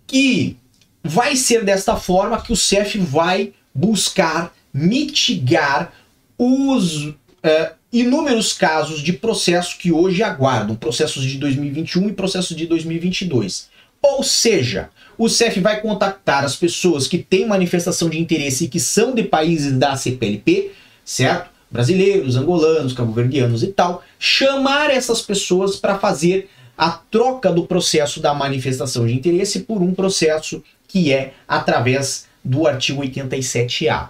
que 0.05 0.57
vai 1.03 1.37
ser 1.37 1.65
desta 1.65 1.97
forma 1.97 2.43
que 2.43 2.53
o 2.53 2.57
CEF 2.57 2.99
vai 2.99 3.55
buscar 3.73 4.53
mitigar 4.75 5.93
os 6.37 7.15
uh, 7.47 7.75
inúmeros 7.93 8.53
casos 8.53 9.00
de 9.00 9.12
processos 9.12 9.75
que 9.75 9.93
hoje 9.93 10.23
aguardam, 10.23 10.76
processos 10.76 11.25
de 11.25 11.38
2021 11.38 12.09
e 12.09 12.12
processos 12.12 12.57
de 12.57 12.67
2022. 12.67 13.69
Ou 14.03 14.23
seja, 14.23 14.91
o 15.17 15.29
CEF 15.29 15.61
vai 15.61 15.81
contactar 15.81 16.45
as 16.45 16.55
pessoas 16.55 17.09
que 17.09 17.19
têm 17.19 17.47
manifestação 17.47 18.11
de 18.11 18.21
interesse 18.21 18.65
e 18.65 18.69
que 18.69 18.79
são 18.79 19.15
de 19.15 19.23
países 19.23 19.73
da 19.73 19.97
CPLP, 19.97 20.73
certo? 21.05 21.50
Brasileiros, 21.71 22.37
angolanos, 22.37 22.93
cabo-verdianos 22.93 23.62
e 23.62 23.69
tal, 23.69 24.05
chamar 24.19 24.91
essas 24.91 25.21
pessoas 25.21 25.76
para 25.76 25.99
fazer 25.99 26.49
a 26.76 26.91
troca 26.91 27.50
do 27.50 27.67
processo 27.67 28.21
da 28.21 28.35
manifestação 28.35 29.07
de 29.07 29.15
interesse 29.15 29.61
por 29.61 29.83
um 29.83 29.95
processo 29.95 30.62
que 30.87 31.12
é 31.12 31.33
através 31.49 32.26
do 32.45 32.67
artigo 32.67 33.03
87A. 33.03 34.09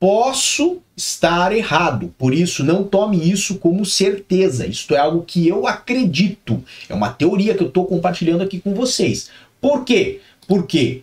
Posso 0.00 0.78
estar 0.96 1.52
errado, 1.52 2.14
por 2.16 2.32
isso 2.32 2.62
não 2.64 2.84
tome 2.84 3.30
isso 3.30 3.58
como 3.58 3.84
certeza. 3.84 4.66
Isto 4.66 4.94
é 4.94 4.98
algo 4.98 5.22
que 5.22 5.46
eu 5.48 5.66
acredito. 5.66 6.62
É 6.88 6.94
uma 6.94 7.10
teoria 7.10 7.54
que 7.54 7.62
eu 7.62 7.68
estou 7.68 7.84
compartilhando 7.84 8.42
aqui 8.42 8.60
com 8.60 8.74
vocês. 8.74 9.28
Por 9.60 9.84
quê? 9.84 10.20
Porque 10.46 11.02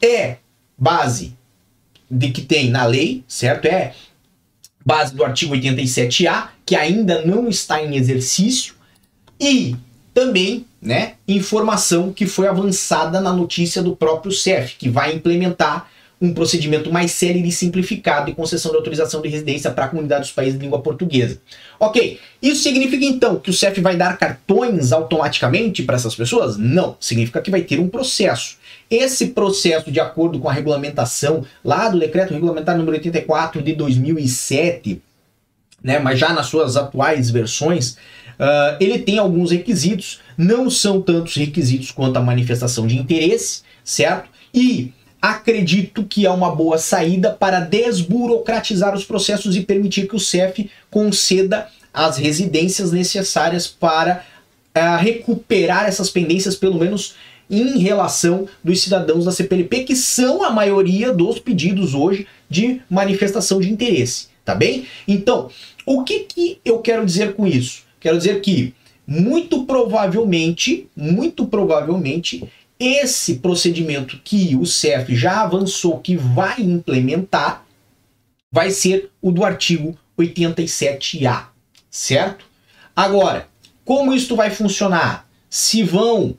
é 0.00 0.36
base 0.78 1.34
de 2.10 2.30
que 2.30 2.42
tem 2.42 2.70
na 2.70 2.84
lei, 2.84 3.24
certo? 3.26 3.66
É 3.66 3.94
base 4.84 5.14
do 5.14 5.24
artigo 5.24 5.54
87A, 5.54 6.50
que 6.64 6.76
ainda 6.76 7.24
não 7.24 7.48
está 7.48 7.82
em 7.82 7.96
exercício, 7.96 8.74
e 9.40 9.74
também, 10.14 10.64
né, 10.80 11.14
informação 11.26 12.12
que 12.12 12.26
foi 12.26 12.46
avançada 12.46 13.20
na 13.20 13.32
notícia 13.32 13.82
do 13.82 13.96
próprio 13.96 14.32
CEF, 14.32 14.76
que 14.76 14.88
vai 14.88 15.12
implementar 15.14 15.90
um 16.20 16.32
procedimento 16.32 16.90
mais 16.90 17.12
célere 17.12 17.46
e 17.46 17.52
simplificado 17.52 18.26
de 18.26 18.34
concessão 18.34 18.70
de 18.70 18.78
autorização 18.78 19.20
de 19.20 19.28
residência 19.28 19.70
para 19.70 19.84
a 19.84 19.88
comunidade 19.88 20.22
dos 20.22 20.32
países 20.32 20.58
de 20.58 20.64
língua 20.64 20.80
portuguesa. 20.80 21.40
Ok, 21.78 22.18
isso 22.40 22.62
significa 22.62 23.04
então 23.04 23.36
que 23.36 23.50
o 23.50 23.52
CEF 23.52 23.80
vai 23.80 23.96
dar 23.96 24.16
cartões 24.16 24.92
automaticamente 24.92 25.82
para 25.82 25.96
essas 25.96 26.14
pessoas? 26.14 26.56
Não, 26.56 26.96
significa 26.98 27.42
que 27.42 27.50
vai 27.50 27.60
ter 27.62 27.78
um 27.78 27.88
processo. 27.88 28.56
Esse 28.90 29.28
processo, 29.28 29.90
de 29.90 30.00
acordo 30.00 30.38
com 30.38 30.48
a 30.48 30.52
regulamentação 30.52 31.44
lá 31.62 31.88
do 31.88 31.98
decreto 31.98 32.32
regulamentar 32.32 32.78
número 32.78 32.96
84 32.96 33.60
de 33.62 33.74
2007, 33.74 35.02
né, 35.82 35.98
mas 35.98 36.18
já 36.18 36.32
nas 36.32 36.46
suas 36.46 36.76
atuais 36.76 37.30
versões, 37.30 37.96
Uh, 38.36 38.76
ele 38.78 38.98
tem 38.98 39.16
alguns 39.18 39.50
requisitos, 39.50 40.20
não 40.36 40.68
são 40.68 41.00
tantos 41.00 41.34
requisitos 41.36 41.90
quanto 41.90 42.18
a 42.18 42.22
manifestação 42.22 42.86
de 42.86 42.98
interesse, 42.98 43.62
certo? 43.82 44.28
E 44.52 44.92
acredito 45.30 46.04
que 46.04 46.24
é 46.24 46.30
uma 46.30 46.54
boa 46.54 46.78
saída 46.78 47.32
para 47.32 47.58
desburocratizar 47.58 48.94
os 48.94 49.04
processos 49.04 49.56
e 49.56 49.60
permitir 49.62 50.06
que 50.08 50.14
o 50.14 50.20
CEF 50.20 50.70
conceda 50.88 51.68
as 51.92 52.16
residências 52.16 52.92
necessárias 52.92 53.66
para 53.66 54.24
uh, 54.76 54.96
recuperar 55.02 55.86
essas 55.86 56.10
pendências, 56.10 56.54
pelo 56.54 56.78
menos 56.78 57.16
em 57.50 57.78
relação 57.78 58.46
dos 58.62 58.80
cidadãos 58.80 59.24
da 59.24 59.32
CPLP, 59.32 59.84
que 59.84 59.96
são 59.96 60.44
a 60.44 60.50
maioria 60.50 61.12
dos 61.12 61.40
pedidos 61.40 61.94
hoje 61.94 62.26
de 62.48 62.80
manifestação 62.88 63.60
de 63.60 63.70
interesse, 63.70 64.28
tá 64.44 64.54
bem? 64.54 64.86
Então, 65.08 65.50
o 65.84 66.04
que, 66.04 66.20
que 66.20 66.60
eu 66.64 66.78
quero 66.78 67.04
dizer 67.04 67.34
com 67.34 67.46
isso? 67.46 67.82
Quero 67.98 68.18
dizer 68.18 68.40
que, 68.40 68.74
muito 69.06 69.64
provavelmente, 69.64 70.88
muito 70.96 71.46
provavelmente, 71.46 72.44
esse 72.78 73.36
procedimento 73.36 74.20
que 74.22 74.54
o 74.56 74.66
CEF 74.66 75.14
já 75.14 75.42
avançou, 75.42 75.98
que 75.98 76.16
vai 76.16 76.60
implementar, 76.60 77.64
vai 78.52 78.70
ser 78.70 79.10
o 79.20 79.30
do 79.30 79.44
artigo 79.44 79.96
87A, 80.18 81.46
certo? 81.90 82.44
Agora, 82.94 83.48
como 83.84 84.12
isso 84.12 84.36
vai 84.36 84.50
funcionar? 84.50 85.28
Se 85.48 85.82
vão 85.82 86.36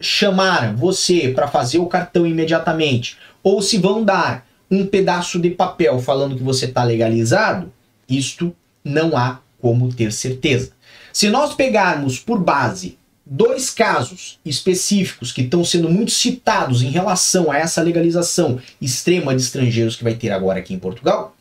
chamar 0.00 0.74
você 0.74 1.32
para 1.34 1.48
fazer 1.48 1.78
o 1.78 1.86
cartão 1.86 2.26
imediatamente, 2.26 3.16
ou 3.42 3.62
se 3.62 3.78
vão 3.78 4.04
dar 4.04 4.46
um 4.70 4.84
pedaço 4.84 5.38
de 5.38 5.50
papel 5.50 5.98
falando 6.00 6.36
que 6.36 6.42
você 6.42 6.66
está 6.66 6.84
legalizado, 6.84 7.72
isto 8.08 8.54
não 8.84 9.16
há 9.16 9.40
como 9.60 9.92
ter 9.92 10.12
certeza. 10.12 10.72
Se 11.12 11.30
nós 11.30 11.54
pegarmos 11.54 12.18
por 12.18 12.38
base 12.38 12.98
dois 13.26 13.70
casos 13.70 14.38
específicos 14.44 15.32
que 15.32 15.42
estão 15.42 15.64
sendo 15.64 15.90
muito 15.90 16.12
citados 16.12 16.80
em 16.82 16.90
relação 16.90 17.50
a 17.50 17.58
essa 17.58 17.82
legalização 17.82 18.60
extrema 18.80 19.34
de 19.34 19.42
estrangeiros 19.42 19.96
que 19.96 20.04
vai 20.04 20.14
ter 20.14 20.30
agora 20.30 20.60
aqui 20.60 20.72
em 20.72 20.78
Portugal, 20.78 21.36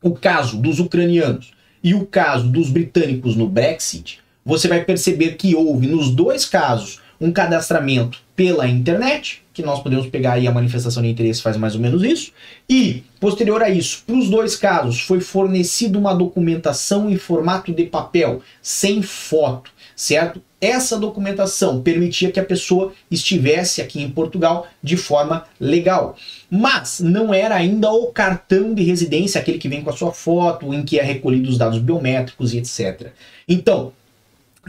o 0.00 0.12
caso 0.12 0.56
dos 0.56 0.78
ucranianos 0.78 1.50
e 1.82 1.92
o 1.92 2.06
caso 2.06 2.46
dos 2.46 2.70
britânicos 2.70 3.34
no 3.34 3.48
Brexit, 3.48 4.20
você 4.44 4.68
vai 4.68 4.84
perceber 4.84 5.32
que 5.32 5.56
houve 5.56 5.88
nos 5.88 6.10
dois 6.10 6.44
casos 6.44 7.00
um 7.20 7.32
cadastramento 7.32 8.20
pela 8.36 8.68
internet, 8.68 9.42
que 9.52 9.62
nós 9.62 9.82
podemos 9.82 10.06
pegar 10.06 10.34
aí 10.34 10.46
a 10.46 10.52
manifestação 10.52 11.02
de 11.02 11.08
interesse 11.08 11.42
faz 11.42 11.56
mais 11.56 11.74
ou 11.74 11.80
menos 11.80 12.04
isso, 12.04 12.32
e 12.70 13.02
posterior 13.18 13.60
a 13.60 13.68
isso, 13.68 14.04
para 14.06 14.14
os 14.14 14.30
dois 14.30 14.54
casos, 14.54 15.00
foi 15.00 15.20
fornecida 15.20 15.98
uma 15.98 16.14
documentação 16.14 17.10
em 17.10 17.16
formato 17.16 17.72
de 17.72 17.86
papel, 17.86 18.40
sem 18.62 19.02
foto, 19.02 19.72
certo? 19.98 20.40
Essa 20.60 20.96
documentação 20.96 21.82
permitia 21.82 22.30
que 22.30 22.38
a 22.38 22.44
pessoa 22.44 22.92
estivesse 23.10 23.82
aqui 23.82 24.00
em 24.00 24.08
Portugal 24.08 24.68
de 24.80 24.96
forma 24.96 25.44
legal. 25.58 26.16
Mas 26.48 27.00
não 27.00 27.34
era 27.34 27.56
ainda 27.56 27.90
o 27.90 28.06
cartão 28.12 28.72
de 28.74 28.84
residência, 28.84 29.40
aquele 29.40 29.58
que 29.58 29.68
vem 29.68 29.82
com 29.82 29.90
a 29.90 29.96
sua 29.96 30.12
foto, 30.12 30.72
em 30.72 30.84
que 30.84 31.00
é 31.00 31.02
recolhido 31.02 31.48
os 31.48 31.58
dados 31.58 31.80
biométricos 31.80 32.54
e 32.54 32.58
etc. 32.58 33.08
Então, 33.48 33.92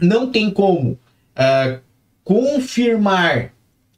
não 0.00 0.32
tem 0.32 0.50
como 0.50 0.90
uh, 0.90 1.78
confirmar, 2.24 3.52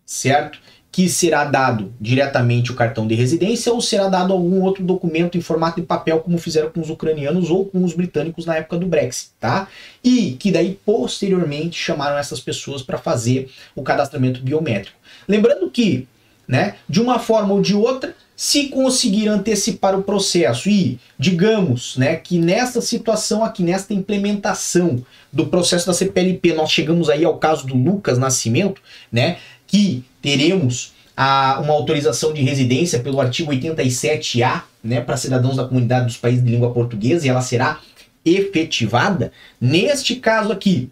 certo? 0.05 0.61
Que 0.93 1.09
será 1.09 1.45
dado 1.45 1.93
diretamente 1.99 2.71
o 2.71 2.75
cartão 2.75 3.07
de 3.07 3.15
residência 3.15 3.73
ou 3.73 3.81
será 3.81 4.09
dado 4.09 4.33
algum 4.33 4.61
outro 4.61 4.85
documento 4.85 5.39
em 5.39 5.41
formato 5.41 5.81
de 5.81 5.87
papel, 5.87 6.21
como 6.21 6.37
fizeram 6.37 6.71
com 6.71 6.81
os 6.81 6.91
ucranianos 6.91 7.51
ou 7.51 7.65
com 7.65 7.83
os 7.83 7.95
britânicos 7.95 8.45
na 8.45 8.57
época 8.57 8.77
do 8.77 8.87
Brexit, 8.87 9.31
tá? 9.41 9.69
E 10.05 10.33
que 10.33 10.53
daí 10.53 10.79
posteriormente 10.85 11.79
chamaram 11.79 12.19
essas 12.19 12.41
pessoas 12.41 12.83
para 12.83 12.99
fazer 12.99 13.51
o 13.75 13.83
cadastramento 13.83 14.43
biométrico. 14.43 14.99
Lembrando 15.27 15.71
que, 15.71 16.07
né, 16.47 16.75
de 16.87 17.01
uma 17.01 17.19
forma 17.19 17.55
ou 17.55 17.63
de 17.63 17.75
outra, 17.75 18.15
se 18.37 18.69
conseguir 18.69 19.29
antecipar 19.29 19.99
o 19.99 20.03
processo 20.03 20.69
e, 20.69 20.99
digamos, 21.19 21.97
né, 21.97 22.17
que 22.17 22.39
nesta 22.39 22.81
situação 22.81 23.45
aqui, 23.45 23.63
nesta 23.63 23.95
implementação 23.95 25.05
do 25.33 25.47
processo 25.47 25.87
da 25.87 25.95
CPLP, 25.95 26.53
nós 26.53 26.71
chegamos 26.71 27.09
aí 27.09 27.25
ao 27.25 27.39
caso 27.39 27.67
do 27.67 27.77
Lucas 27.77 28.19
Nascimento, 28.19 28.83
né, 29.11 29.39
que 29.73 30.05
teremos 30.21 30.93
a, 31.17 31.59
uma 31.65 31.73
autorização 31.73 32.31
de 32.35 32.43
residência 32.43 32.99
pelo 32.99 33.19
artigo 33.19 33.51
87A, 33.51 34.65
né, 34.85 35.01
para 35.01 35.17
cidadãos 35.17 35.57
da 35.57 35.65
comunidade 35.65 36.05
dos 36.05 36.19
países 36.19 36.45
de 36.45 36.51
língua 36.51 36.75
portuguesa, 36.75 37.27
e 37.27 37.31
ela 37.31 37.41
será 37.41 37.81
efetivada. 38.23 39.33
Neste 39.59 40.17
caso 40.17 40.53
aqui, 40.53 40.91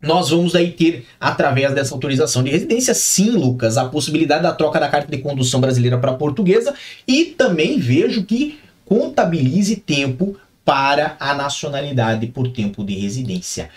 nós 0.00 0.30
vamos 0.30 0.54
aí 0.54 0.70
ter, 0.70 1.04
através 1.18 1.74
dessa 1.74 1.92
autorização 1.92 2.44
de 2.44 2.50
residência, 2.50 2.94
sim, 2.94 3.30
Lucas, 3.30 3.76
a 3.76 3.86
possibilidade 3.86 4.44
da 4.44 4.52
troca 4.52 4.78
da 4.78 4.88
carta 4.88 5.10
de 5.10 5.18
condução 5.18 5.60
brasileira 5.60 5.98
para 5.98 6.14
portuguesa 6.14 6.74
e 7.08 7.24
também 7.24 7.76
vejo 7.76 8.22
que 8.22 8.60
contabilize 8.84 9.74
tempo 9.74 10.36
para 10.64 11.16
a 11.18 11.34
nacionalidade 11.34 12.28
por 12.28 12.52
tempo 12.52 12.84
de 12.84 12.94
residência. 12.94 13.68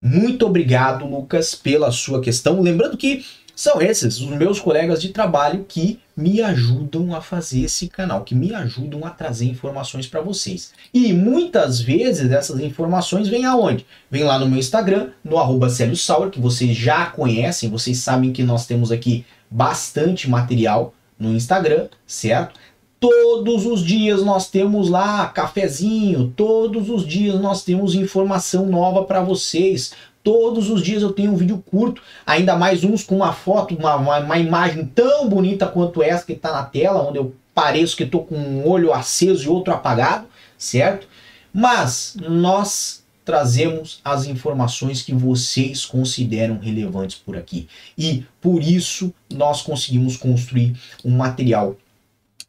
Muito 0.00 0.46
obrigado, 0.46 1.06
Lucas, 1.06 1.56
pela 1.56 1.90
sua 1.90 2.20
questão. 2.20 2.60
Lembrando 2.60 2.96
que 2.96 3.24
são 3.54 3.80
esses 3.80 4.20
os 4.20 4.30
meus 4.30 4.58
colegas 4.58 5.00
de 5.00 5.10
trabalho 5.10 5.64
que 5.68 6.00
me 6.16 6.40
ajudam 6.40 7.14
a 7.14 7.20
fazer 7.20 7.62
esse 7.62 7.88
canal, 7.88 8.22
que 8.22 8.34
me 8.34 8.54
ajudam 8.54 9.04
a 9.04 9.10
trazer 9.10 9.46
informações 9.46 10.06
para 10.06 10.20
vocês. 10.20 10.72
E 10.92 11.12
muitas 11.12 11.80
vezes 11.80 12.30
essas 12.30 12.60
informações 12.60 13.28
vêm 13.28 13.44
aonde? 13.44 13.86
Vem 14.10 14.24
lá 14.24 14.38
no 14.38 14.48
meu 14.48 14.58
Instagram, 14.58 15.10
no 15.24 15.38
arroba 15.38 15.68
Sauer, 15.68 16.30
que 16.30 16.40
vocês 16.40 16.76
já 16.76 17.06
conhecem, 17.06 17.70
vocês 17.70 17.98
sabem 17.98 18.32
que 18.32 18.42
nós 18.42 18.66
temos 18.66 18.92
aqui 18.92 19.24
bastante 19.50 20.28
material 20.28 20.94
no 21.18 21.32
Instagram, 21.32 21.88
certo? 22.06 22.58
Todos 22.98 23.66
os 23.66 23.84
dias 23.84 24.22
nós 24.22 24.48
temos 24.48 24.88
lá 24.88 25.26
cafezinho, 25.28 26.32
todos 26.34 26.88
os 26.88 27.06
dias 27.06 27.38
nós 27.38 27.62
temos 27.62 27.94
informação 27.94 28.66
nova 28.66 29.04
para 29.04 29.22
vocês, 29.22 29.92
Todos 30.24 30.70
os 30.70 30.82
dias 30.82 31.02
eu 31.02 31.12
tenho 31.12 31.32
um 31.32 31.36
vídeo 31.36 31.62
curto, 31.70 32.02
ainda 32.26 32.56
mais 32.56 32.82
uns 32.82 33.04
com 33.04 33.16
uma 33.16 33.34
foto, 33.34 33.76
uma, 33.76 33.94
uma, 33.96 34.18
uma 34.20 34.38
imagem 34.38 34.86
tão 34.86 35.28
bonita 35.28 35.66
quanto 35.66 36.02
essa 36.02 36.24
que 36.24 36.32
está 36.32 36.50
na 36.50 36.64
tela, 36.64 37.06
onde 37.06 37.18
eu 37.18 37.34
pareço 37.54 37.94
que 37.94 38.04
estou 38.04 38.24
com 38.24 38.34
um 38.34 38.66
olho 38.66 38.92
aceso 38.92 39.44
e 39.44 39.48
outro 39.48 39.74
apagado, 39.74 40.26
certo? 40.56 41.06
Mas 41.52 42.16
nós 42.20 43.04
trazemos 43.24 44.00
as 44.04 44.26
informações 44.26 45.02
que 45.02 45.14
vocês 45.14 45.84
consideram 45.84 46.58
relevantes 46.58 47.16
por 47.16 47.36
aqui. 47.36 47.68
E 47.96 48.24
por 48.40 48.62
isso 48.62 49.12
nós 49.30 49.62
conseguimos 49.62 50.16
construir 50.16 50.74
um 51.04 51.16
material 51.16 51.76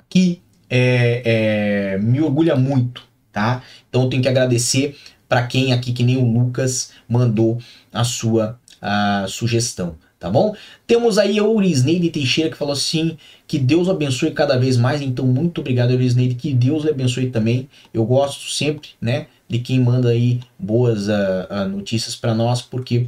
que 0.09 0.41
é, 0.69 1.21
é, 1.25 1.97
me 1.97 2.21
orgulha 2.21 2.55
muito, 2.55 3.03
tá? 3.31 3.61
Então 3.89 4.03
eu 4.03 4.09
tenho 4.09 4.21
que 4.21 4.29
agradecer 4.29 4.97
para 5.27 5.45
quem 5.47 5.73
aqui, 5.73 5.93
que 5.93 6.03
nem 6.03 6.17
o 6.17 6.25
Lucas, 6.25 6.91
mandou 7.07 7.59
a 7.91 8.03
sua 8.03 8.59
a 8.81 9.25
sugestão 9.27 9.97
tá 10.25 10.29
bom? 10.29 10.55
Temos 10.87 11.17
aí 11.17 11.37
a 11.37 11.43
Urisneide 11.43 12.09
Teixeira 12.09 12.49
que 12.49 12.57
falou 12.57 12.73
assim, 12.73 13.17
que 13.47 13.59
Deus 13.59 13.87
abençoe 13.87 14.31
cada 14.31 14.57
vez 14.57 14.75
mais, 14.75 15.01
então 15.01 15.25
muito 15.25 15.61
obrigado 15.61 15.91
Urisneide, 15.91 16.35
que 16.35 16.53
Deus 16.53 16.83
lhe 16.83 16.89
abençoe 16.89 17.29
também, 17.29 17.69
eu 17.93 18.03
gosto 18.05 18.49
sempre, 18.49 18.89
né, 18.99 19.27
de 19.47 19.59
quem 19.59 19.79
manda 19.79 20.09
aí 20.09 20.39
boas 20.57 21.07
uh, 21.07 21.11
uh, 21.51 21.69
notícias 21.69 22.15
para 22.15 22.33
nós, 22.33 22.61
porque 22.61 23.07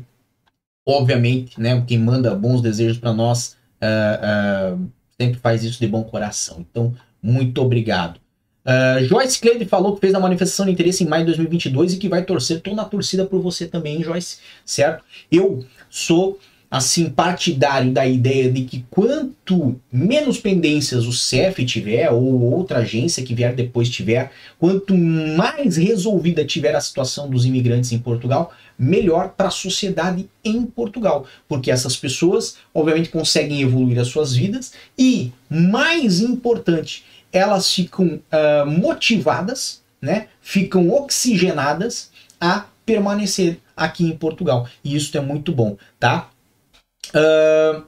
obviamente, 0.88 1.60
né, 1.60 1.84
quem 1.88 1.98
manda 1.98 2.36
bons 2.36 2.62
desejos 2.62 3.00
para 3.00 3.14
nós 3.14 3.58
uh, 3.82 4.80
sempre 5.20 5.40
faz 5.40 5.64
isso 5.64 5.80
de 5.80 5.88
bom 5.88 6.04
coração, 6.04 6.66
então 6.70 6.94
muito 7.22 7.60
obrigado. 7.62 8.20
Joyce 9.08 9.40
Cleide 9.40 9.66
falou 9.66 9.96
que 9.96 10.02
fez 10.02 10.14
a 10.14 10.20
manifestação 10.20 10.66
de 10.66 10.72
interesse 10.72 11.04
em 11.04 11.08
maio 11.08 11.24
de 11.24 11.28
2022 11.28 11.94
e 11.94 11.98
que 11.98 12.10
vai 12.10 12.24
torcer, 12.24 12.62
tô 12.62 12.76
na 12.76 12.86
torcida 12.86 13.26
por 13.26 13.42
você 13.42 13.66
também, 13.66 14.04
Joyce, 14.04 14.40
certo? 14.66 15.04
Eu 15.32 15.64
sou 15.90 16.38
assim 16.70 17.10
partidário 17.10 17.94
da 17.94 18.06
ideia 18.06 18.52
de 18.52 18.64
que 18.64 18.86
quanto 18.90 19.80
menos 19.92 20.38
pendências 20.38 21.06
o 21.06 21.14
CEF 21.14 21.64
tiver 21.66 22.12
ou 22.12 22.42
outra 22.42 22.80
agência 22.80 23.24
que 23.24 23.34
vier 23.34 23.56
depois 23.56 23.90
tiver, 23.90 24.32
quanto 24.60 24.94
mais 24.94 25.78
resolvida 25.78 26.44
tiver 26.44 26.76
a 26.76 26.82
situação 26.82 27.30
dos 27.30 27.46
imigrantes 27.46 27.94
em 27.94 28.00
Portugal, 28.00 28.54
melhor 28.78 29.30
para 29.30 29.48
a 29.48 29.52
sociedade 29.52 30.30
em 30.44 30.64
Portugal, 30.64 31.26
porque 31.48 31.72
essas 31.72 31.96
pessoas 31.96 32.58
obviamente 32.74 33.10
conseguem 33.10 33.62
evoluir 33.62 33.98
as 34.00 34.10
suas 34.10 34.36
vidas 34.36 34.74
e 35.00 35.32
mais 35.50 36.20
importante, 36.20 37.06
elas 37.32 37.72
ficam 37.74 38.22
uh, 38.32 38.66
motivadas, 38.66 39.84
né? 40.02 40.28
Ficam 40.42 40.90
oxigenadas 40.90 42.12
a 42.40 42.66
permanecer 42.86 43.60
aqui 43.76 44.06
em 44.06 44.18
Portugal. 44.18 44.68
E 44.84 44.96
isso 44.96 45.18
é 45.18 45.22
muito 45.22 45.52
bom, 45.52 45.78
tá? 46.00 46.30
Uh, 47.10 47.84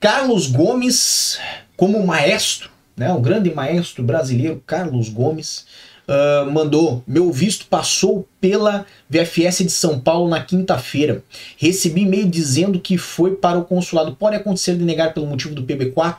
Carlos 0.00 0.46
Gomes, 0.46 1.38
como 1.76 2.04
maestro, 2.06 2.70
né, 2.96 3.12
o 3.12 3.20
grande 3.20 3.54
maestro 3.54 4.02
brasileiro 4.02 4.62
Carlos 4.66 5.08
Gomes, 5.08 5.66
uh, 6.08 6.50
mandou: 6.50 7.02
Meu 7.06 7.30
visto 7.30 7.66
passou 7.66 8.26
pela 8.40 8.86
VFS 9.08 9.58
de 9.58 9.70
São 9.70 10.00
Paulo 10.00 10.28
na 10.28 10.42
quinta-feira. 10.42 11.22
Recebi 11.56 12.02
e-mail 12.02 12.28
dizendo 12.28 12.80
que 12.80 12.96
foi 12.96 13.34
para 13.34 13.58
o 13.58 13.64
consulado. 13.64 14.16
Pode 14.16 14.36
acontecer 14.36 14.76
de 14.76 14.84
negar 14.84 15.12
pelo 15.12 15.26
motivo 15.26 15.54
do 15.54 15.64
PB4? 15.64 16.18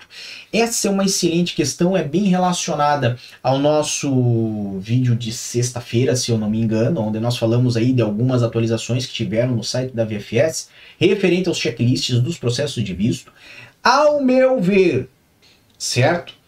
Essa 0.53 0.87
é 0.87 0.91
uma 0.91 1.05
excelente 1.05 1.55
questão, 1.55 1.95
é 1.95 2.03
bem 2.03 2.23
relacionada 2.23 3.17
ao 3.41 3.59
nosso 3.59 4.77
vídeo 4.79 5.15
de 5.15 5.31
sexta-feira, 5.31 6.15
se 6.15 6.31
eu 6.31 6.37
não 6.37 6.49
me 6.49 6.59
engano, 6.59 7.01
onde 7.01 7.19
nós 7.19 7.37
falamos 7.37 7.75
aí 7.77 7.91
de 7.91 8.01
algumas 8.01 8.43
atualizações 8.43 9.05
que 9.05 9.13
tiveram 9.13 9.55
no 9.55 9.63
site 9.63 9.93
da 9.93 10.05
VFS, 10.05 10.69
referente 10.99 11.49
aos 11.49 11.57
checklists 11.57 12.19
dos 12.19 12.37
processos 12.37 12.83
de 12.83 12.93
visto. 12.93 13.31
Ao 13.83 14.21
meu 14.21 14.59
ver, 14.59 15.07
certo? 15.77 16.38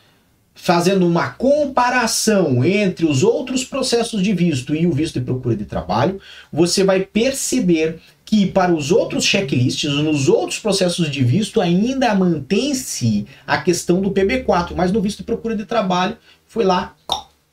Fazendo 0.53 1.07
uma 1.07 1.29
comparação 1.29 2.63
entre 2.63 3.05
os 3.05 3.23
outros 3.23 3.63
processos 3.63 4.21
de 4.21 4.33
visto 4.33 4.75
e 4.75 4.85
o 4.85 4.91
visto 4.91 5.19
de 5.19 5.25
procura 5.25 5.55
de 5.55 5.65
trabalho, 5.65 6.19
você 6.51 6.83
vai 6.83 7.01
perceber 7.01 7.99
que 8.25 8.45
para 8.45 8.73
os 8.73 8.91
outros 8.91 9.25
checklists, 9.25 9.91
nos 9.91 10.29
outros 10.29 10.59
processos 10.59 11.09
de 11.09 11.23
visto, 11.23 11.59
ainda 11.59 12.13
mantém-se 12.15 13.25
a 13.45 13.57
questão 13.57 14.01
do 14.01 14.11
PB4, 14.11 14.73
mas 14.75 14.91
no 14.91 15.01
visto 15.01 15.19
de 15.19 15.23
procura 15.23 15.55
de 15.55 15.65
trabalho 15.65 16.17
foi 16.47 16.63
lá 16.63 16.95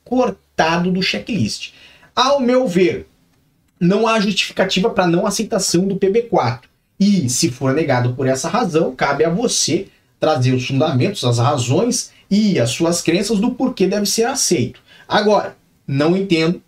cortado 0.04 0.92
do 0.92 1.02
checklist. 1.02 1.72
Ao 2.14 2.40
meu 2.40 2.66
ver, 2.66 3.08
não 3.80 4.06
há 4.06 4.20
justificativa 4.20 4.90
para 4.90 5.06
não 5.06 5.26
aceitação 5.26 5.87
do 5.87 5.96
PB4. 5.96 6.61
E 6.98 7.28
se 7.28 7.50
for 7.50 7.72
negado 7.72 8.14
por 8.14 8.26
essa 8.26 8.48
razão, 8.48 8.94
cabe 8.94 9.24
a 9.24 9.30
você 9.30 9.88
trazer 10.18 10.52
os 10.52 10.66
fundamentos, 10.66 11.24
as 11.24 11.38
razões 11.38 12.12
e 12.30 12.58
as 12.58 12.70
suas 12.70 13.00
crenças 13.00 13.38
do 13.38 13.52
porquê 13.52 13.86
deve 13.86 14.06
ser 14.06 14.24
aceito. 14.24 14.80
Agora, 15.06 15.56
não 15.86 16.16
entendo 16.16 16.62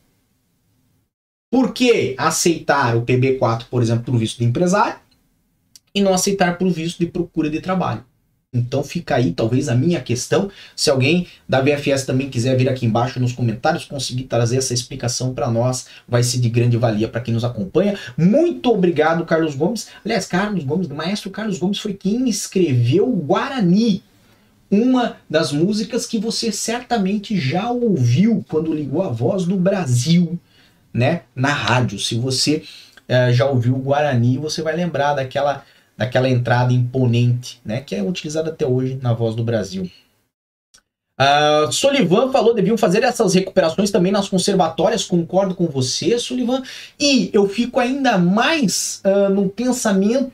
por 1.51 1.73
que 1.73 2.15
aceitar 2.17 2.97
o 2.97 3.03
PB4, 3.03 3.65
por 3.71 3.83
exemplo, 3.83 4.05
para 4.05 4.15
o 4.15 4.19
visto 4.19 4.39
de 4.39 4.45
empresário 4.45 4.99
e 5.95 6.01
não 6.01 6.15
aceitar 6.15 6.57
para 6.57 6.67
o 6.67 6.71
visto 6.71 6.99
de 6.99 7.07
procura 7.07 7.51
de 7.51 7.61
trabalho. 7.61 8.05
Então 8.53 8.83
fica 8.83 9.15
aí 9.15 9.33
talvez 9.33 9.69
a 9.69 9.77
minha 9.77 10.01
questão. 10.01 10.51
Se 10.75 10.91
alguém 10.91 11.29
da 11.49 11.61
VFS 11.61 12.05
também 12.05 12.29
quiser 12.29 12.57
vir 12.57 12.69
aqui 12.69 12.85
embaixo 12.85 13.21
nos 13.21 13.33
comentários 13.33 13.85
conseguir 13.85 14.25
trazer 14.25 14.57
essa 14.57 14.75
explicação 14.75 15.33
para 15.33 15.49
nós, 15.49 15.87
vai 16.09 16.23
ser 16.25 16.39
de 16.39 16.49
grande 16.49 16.77
valia 16.77 17.07
para 17.07 17.21
quem 17.21 17.33
nos 17.33 17.45
acompanha. 17.45 17.97
Muito 18.17 18.69
obrigado, 18.73 19.25
Carlos 19.25 19.55
Gomes. 19.55 19.89
Aliás, 20.05 20.27
Carlos 20.27 20.65
Gomes, 20.65 20.89
maestro 20.89 21.31
Carlos 21.31 21.59
Gomes 21.59 21.79
foi 21.79 21.95
quem 21.95 22.29
escreveu 22.29 23.09
o 23.09 23.17
Guarani 23.17 24.03
uma 24.71 25.17
das 25.29 25.51
músicas 25.51 26.07
que 26.07 26.19
você 26.19 26.53
certamente 26.53 27.39
já 27.39 27.71
ouviu 27.71 28.45
quando 28.49 28.73
ligou 28.73 29.03
a 29.03 29.09
voz 29.09 29.45
do 29.45 29.57
Brasil, 29.57 30.39
né, 30.93 31.23
na 31.35 31.53
rádio. 31.53 31.99
Se 31.99 32.15
você 32.15 32.63
uh, 33.09 33.33
já 33.33 33.47
ouviu 33.47 33.75
o 33.75 33.81
Guarani, 33.81 34.39
você 34.39 34.63
vai 34.63 34.77
lembrar 34.77 35.15
daquela, 35.15 35.65
daquela 35.97 36.29
entrada 36.29 36.73
imponente, 36.73 37.61
né, 37.65 37.81
que 37.81 37.95
é 37.95 38.03
utilizada 38.03 38.51
até 38.51 38.67
hoje 38.67 38.99
na 39.03 39.13
voz 39.13 39.35
do 39.35 39.43
Brasil. 39.43 39.91
Uh, 41.21 41.71
Solivan 41.71 42.33
falou 42.33 42.55
deviam 42.55 42.79
fazer 42.79 43.03
essas 43.03 43.35
recuperações 43.35 43.91
também 43.91 44.11
nas 44.11 44.27
conservatórias, 44.27 45.05
concordo 45.05 45.55
com 45.55 45.67
você, 45.67 46.19
Solivan. 46.19 46.63
E 46.99 47.29
eu 47.35 47.47
fico 47.47 47.79
ainda 47.79 48.17
mais 48.17 49.03
uh, 49.05 49.29
no 49.29 49.49
pensamento 49.51 50.33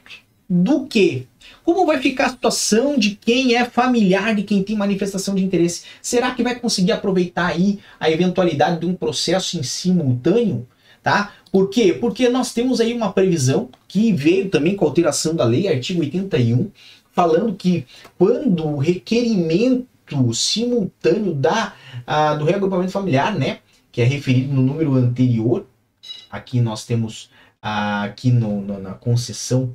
do 0.49 0.87
que 0.87 1.27
como 1.67 1.85
vai 1.85 1.99
ficar 1.99 2.27
a 2.27 2.29
situação 2.29 2.97
de 2.97 3.17
quem 3.17 3.57
é 3.57 3.65
familiar 3.65 4.37
de 4.37 4.45
quem 4.45 4.63
tem 4.63 4.77
manifestação 4.77 5.35
de 5.35 5.43
interesse? 5.43 5.83
Será 6.01 6.31
que 6.31 6.41
vai 6.41 6.55
conseguir 6.55 6.93
aproveitar 6.93 7.49
aí 7.49 7.81
a 7.99 8.09
eventualidade 8.09 8.79
de 8.79 8.87
um 8.87 8.95
processo 8.95 9.59
em 9.59 9.65
simultâneo? 9.65 10.65
Tá? 11.03 11.33
Por 11.51 11.69
quê? 11.69 11.93
Porque 11.93 12.29
nós 12.29 12.55
temos 12.55 12.81
aí 12.81 12.95
uma 12.95 13.13
previsão 13.13 13.69
que 13.89 14.13
veio 14.13 14.49
também 14.49 14.77
com 14.77 14.85
a 14.85 14.89
alteração 14.89 15.35
da 15.35 15.45
lei, 15.45 15.67
artigo 15.67 16.03
81, 16.03 16.71
falando 17.13 17.53
que 17.53 17.85
quando 18.17 18.65
o 18.65 18.79
requerimento 18.79 19.89
simultâneo 20.35 21.35
da, 21.35 21.75
do 22.39 22.45
reagrupamento 22.45 22.93
familiar, 22.93 23.37
né, 23.37 23.59
que 23.91 24.01
é 24.01 24.05
referido 24.05 24.55
no 24.55 24.63
número 24.63 24.95
anterior, 24.95 25.67
aqui 26.31 26.61
nós 26.61 26.87
temos 26.87 27.29
aqui 27.61 28.31
no, 28.31 28.61
no, 28.61 28.79
na 28.79 28.93
concessão 28.93 29.75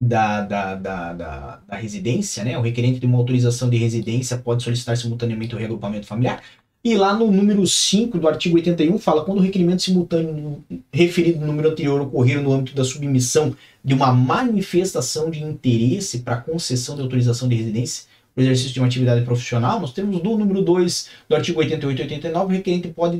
da, 0.00 0.42
da, 0.42 0.74
da, 0.74 1.12
da, 1.12 1.60
da 1.66 1.76
residência, 1.76 2.44
né? 2.44 2.58
O 2.58 2.62
requerente 2.62 3.00
de 3.00 3.06
uma 3.06 3.18
autorização 3.18 3.68
de 3.70 3.76
residência 3.76 4.36
pode 4.36 4.62
solicitar 4.62 4.96
simultaneamente 4.96 5.54
o 5.54 5.58
reagrupamento 5.58 6.06
familiar. 6.06 6.42
E 6.84 6.94
lá 6.94 7.12
no 7.14 7.32
número 7.32 7.66
5 7.66 8.16
do 8.18 8.28
artigo 8.28 8.56
81 8.56 8.98
fala 8.98 9.24
quando 9.24 9.38
o 9.38 9.42
requerimento 9.42 9.82
simultâneo 9.82 10.64
referido 10.92 11.40
no 11.40 11.46
número 11.46 11.70
anterior 11.70 12.00
ocorrer 12.00 12.40
no 12.40 12.52
âmbito 12.52 12.76
da 12.76 12.84
submissão 12.84 13.56
de 13.84 13.94
uma 13.94 14.12
manifestação 14.12 15.30
de 15.30 15.42
interesse 15.42 16.20
para 16.20 16.36
concessão 16.36 16.94
de 16.94 17.02
autorização 17.02 17.48
de 17.48 17.56
residência 17.56 18.04
para 18.36 18.44
exercício 18.44 18.74
de 18.74 18.80
uma 18.80 18.86
atividade 18.86 19.24
profissional, 19.24 19.80
nós 19.80 19.94
temos 19.94 20.22
no 20.22 20.36
número 20.36 20.60
2 20.60 21.08
do 21.26 21.34
artigo 21.34 21.58
88 21.58 21.98
e 21.98 22.04
89, 22.04 22.44
o 22.44 22.56
requerente 22.56 22.88
pode 22.88 23.16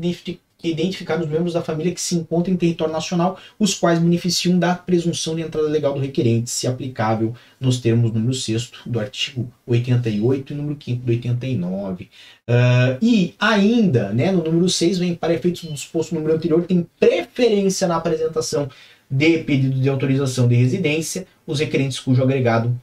identificar 0.70 1.20
os 1.20 1.28
membros 1.28 1.54
da 1.54 1.62
família 1.62 1.92
que 1.92 2.00
se 2.00 2.14
encontram 2.14 2.54
em 2.54 2.56
território 2.56 2.92
nacional, 2.92 3.38
os 3.58 3.74
quais 3.74 3.98
beneficiam 3.98 4.58
da 4.58 4.74
presunção 4.74 5.34
de 5.34 5.42
entrada 5.42 5.68
legal 5.68 5.94
do 5.94 6.00
requerente, 6.00 6.50
se 6.50 6.66
aplicável 6.66 7.34
nos 7.60 7.78
termos 7.78 8.12
número 8.12 8.34
6 8.34 8.70
do 8.86 9.00
artigo 9.00 9.50
88 9.66 10.52
e 10.52 10.56
número 10.56 10.78
5 10.82 11.04
do 11.04 11.10
89. 11.10 12.04
Uh, 12.04 12.08
ah, 12.48 12.98
e 13.00 13.34
ainda, 13.38 14.12
né, 14.12 14.30
no 14.32 14.42
número 14.42 14.68
6, 14.68 14.98
vem 14.98 15.14
para 15.14 15.34
efeitos 15.34 15.64
do 15.64 15.72
disposto 15.72 16.14
no 16.14 16.20
número 16.20 16.36
anterior, 16.36 16.62
tem 16.64 16.86
preferência 16.98 17.86
na 17.86 17.96
apresentação 17.96 18.68
de 19.10 19.38
pedido 19.38 19.80
de 19.80 19.88
autorização 19.88 20.48
de 20.48 20.54
residência, 20.54 21.26
os 21.46 21.60
requerentes 21.60 22.00
cujo 22.00 22.22
agregado 22.22 22.76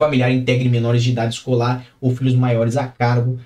familiar 0.00 0.30
integre 0.30 0.68
menores 0.68 1.02
de 1.02 1.10
idade 1.10 1.34
escolar 1.34 1.84
ou 2.00 2.14
filhos 2.14 2.34
maiores 2.34 2.76
a 2.76 2.86
cargo 2.86 3.40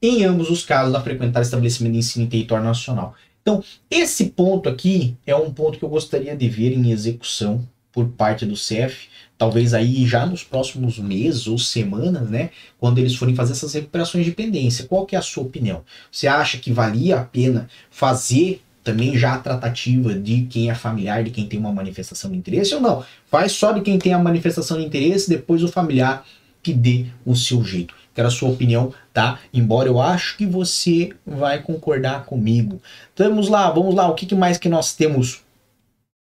em 0.00 0.24
ambos 0.24 0.50
os 0.50 0.64
casos, 0.64 0.94
a 0.94 1.00
frequentar 1.00 1.42
estabelecimento 1.42 1.92
de 1.92 1.98
ensino 1.98 2.24
em 2.24 2.28
território 2.28 2.64
nacional. 2.64 3.14
Então, 3.42 3.62
esse 3.90 4.26
ponto 4.26 4.68
aqui 4.68 5.16
é 5.26 5.34
um 5.34 5.50
ponto 5.52 5.78
que 5.78 5.84
eu 5.84 5.88
gostaria 5.88 6.36
de 6.36 6.48
ver 6.48 6.72
em 6.72 6.90
execução, 6.90 7.66
por 7.98 8.06
parte 8.10 8.46
do 8.46 8.56
CEF, 8.56 9.08
talvez 9.36 9.74
aí 9.74 10.06
já 10.06 10.24
nos 10.24 10.44
próximos 10.44 10.98
meses 10.98 11.48
ou 11.48 11.58
semanas, 11.58 12.30
né, 12.30 12.50
quando 12.78 12.98
eles 12.98 13.16
forem 13.16 13.34
fazer 13.34 13.52
essas 13.52 13.72
recuperações 13.72 14.24
de 14.24 14.30
pendência. 14.30 14.86
Qual 14.86 15.04
que 15.04 15.16
é 15.16 15.18
a 15.18 15.22
sua 15.22 15.42
opinião? 15.42 15.82
Você 16.12 16.28
acha 16.28 16.58
que 16.58 16.72
valia 16.72 17.18
a 17.18 17.24
pena 17.24 17.68
fazer 17.90 18.62
também 18.84 19.18
já 19.18 19.34
a 19.34 19.38
tratativa 19.38 20.14
de 20.14 20.42
quem 20.42 20.70
é 20.70 20.74
familiar, 20.74 21.24
de 21.24 21.30
quem 21.30 21.46
tem 21.46 21.58
uma 21.58 21.72
manifestação 21.72 22.30
de 22.30 22.36
interesse 22.36 22.74
ou 22.74 22.80
não? 22.80 23.04
Faz 23.30 23.52
só 23.52 23.72
de 23.72 23.80
quem 23.80 23.98
tem 23.98 24.12
a 24.12 24.18
manifestação 24.18 24.78
de 24.78 24.84
interesse, 24.84 25.28
depois 25.28 25.62
o 25.62 25.68
familiar 25.68 26.24
que 26.62 26.72
dê 26.72 27.06
o 27.24 27.34
seu 27.34 27.64
jeito. 27.64 27.94
Quero 28.18 28.26
a 28.26 28.32
sua 28.32 28.48
opinião, 28.50 28.92
tá? 29.14 29.38
Embora 29.54 29.88
eu 29.88 30.00
acho 30.00 30.36
que 30.36 30.44
você 30.44 31.10
vai 31.24 31.62
concordar 31.62 32.24
comigo. 32.24 32.82
Vamos 33.16 33.48
lá, 33.48 33.70
vamos 33.70 33.94
lá. 33.94 34.08
O 34.08 34.14
que, 34.16 34.26
que 34.26 34.34
mais 34.34 34.58
que 34.58 34.68
nós 34.68 34.92
temos 34.92 35.46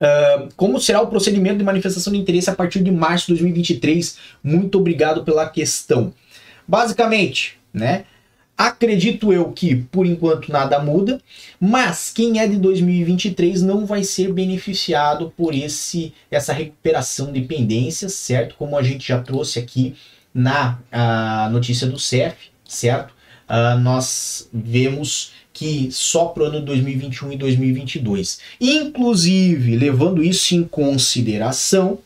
Uh, 0.02 0.48
como 0.56 0.80
será 0.80 1.02
o 1.02 1.08
procedimento 1.08 1.58
de 1.58 1.64
manifestação 1.66 2.14
de 2.14 2.20
interesse 2.20 2.50
a 2.50 2.56
partir 2.56 2.82
de 2.82 2.90
março 2.90 3.26
de 3.26 3.34
2023? 3.34 4.18
Muito 4.42 4.78
obrigado 4.78 5.26
pela 5.26 5.50
questão. 5.50 6.14
Basicamente, 6.66 7.60
né? 7.74 8.06
Acredito 8.58 9.34
eu 9.34 9.52
que 9.52 9.76
por 9.76 10.06
enquanto 10.06 10.54
nada 10.54 10.80
muda, 10.80 11.20
mas 11.60 12.12
quem 12.14 12.40
é 12.40 12.48
de 12.48 12.56
2023 12.56 13.62
não 13.62 13.86
vai 13.86 14.06
ser 14.06 14.32
beneficiado 14.32 15.34
por 15.36 15.54
esse 15.54 16.14
essa 16.32 16.54
recuperação 16.54 17.34
de 17.34 17.42
pendências, 17.42 18.14
certo? 18.14 18.56
Como 18.56 18.78
a 18.78 18.84
gente 18.84 19.06
já 19.06 19.20
trouxe 19.20 19.60
aqui 19.60 19.96
na 20.34 20.80
uh, 20.92 21.52
notícia 21.52 21.88
do 21.88 22.00
CEF, 22.00 22.36
certo? 22.68 23.14
Uh, 23.50 23.80
nós 23.80 24.48
vemos 24.54 25.32
que 25.52 25.90
só 25.92 26.26
para 26.26 26.44
o 26.44 26.46
ano 26.46 26.62
2021 26.62 27.34
e 27.34 27.38
2022. 27.38 28.40
Inclusive, 28.62 29.76
levando 29.76 30.24
isso 30.24 30.56
em 30.56 30.64
consideração, 30.64 32.00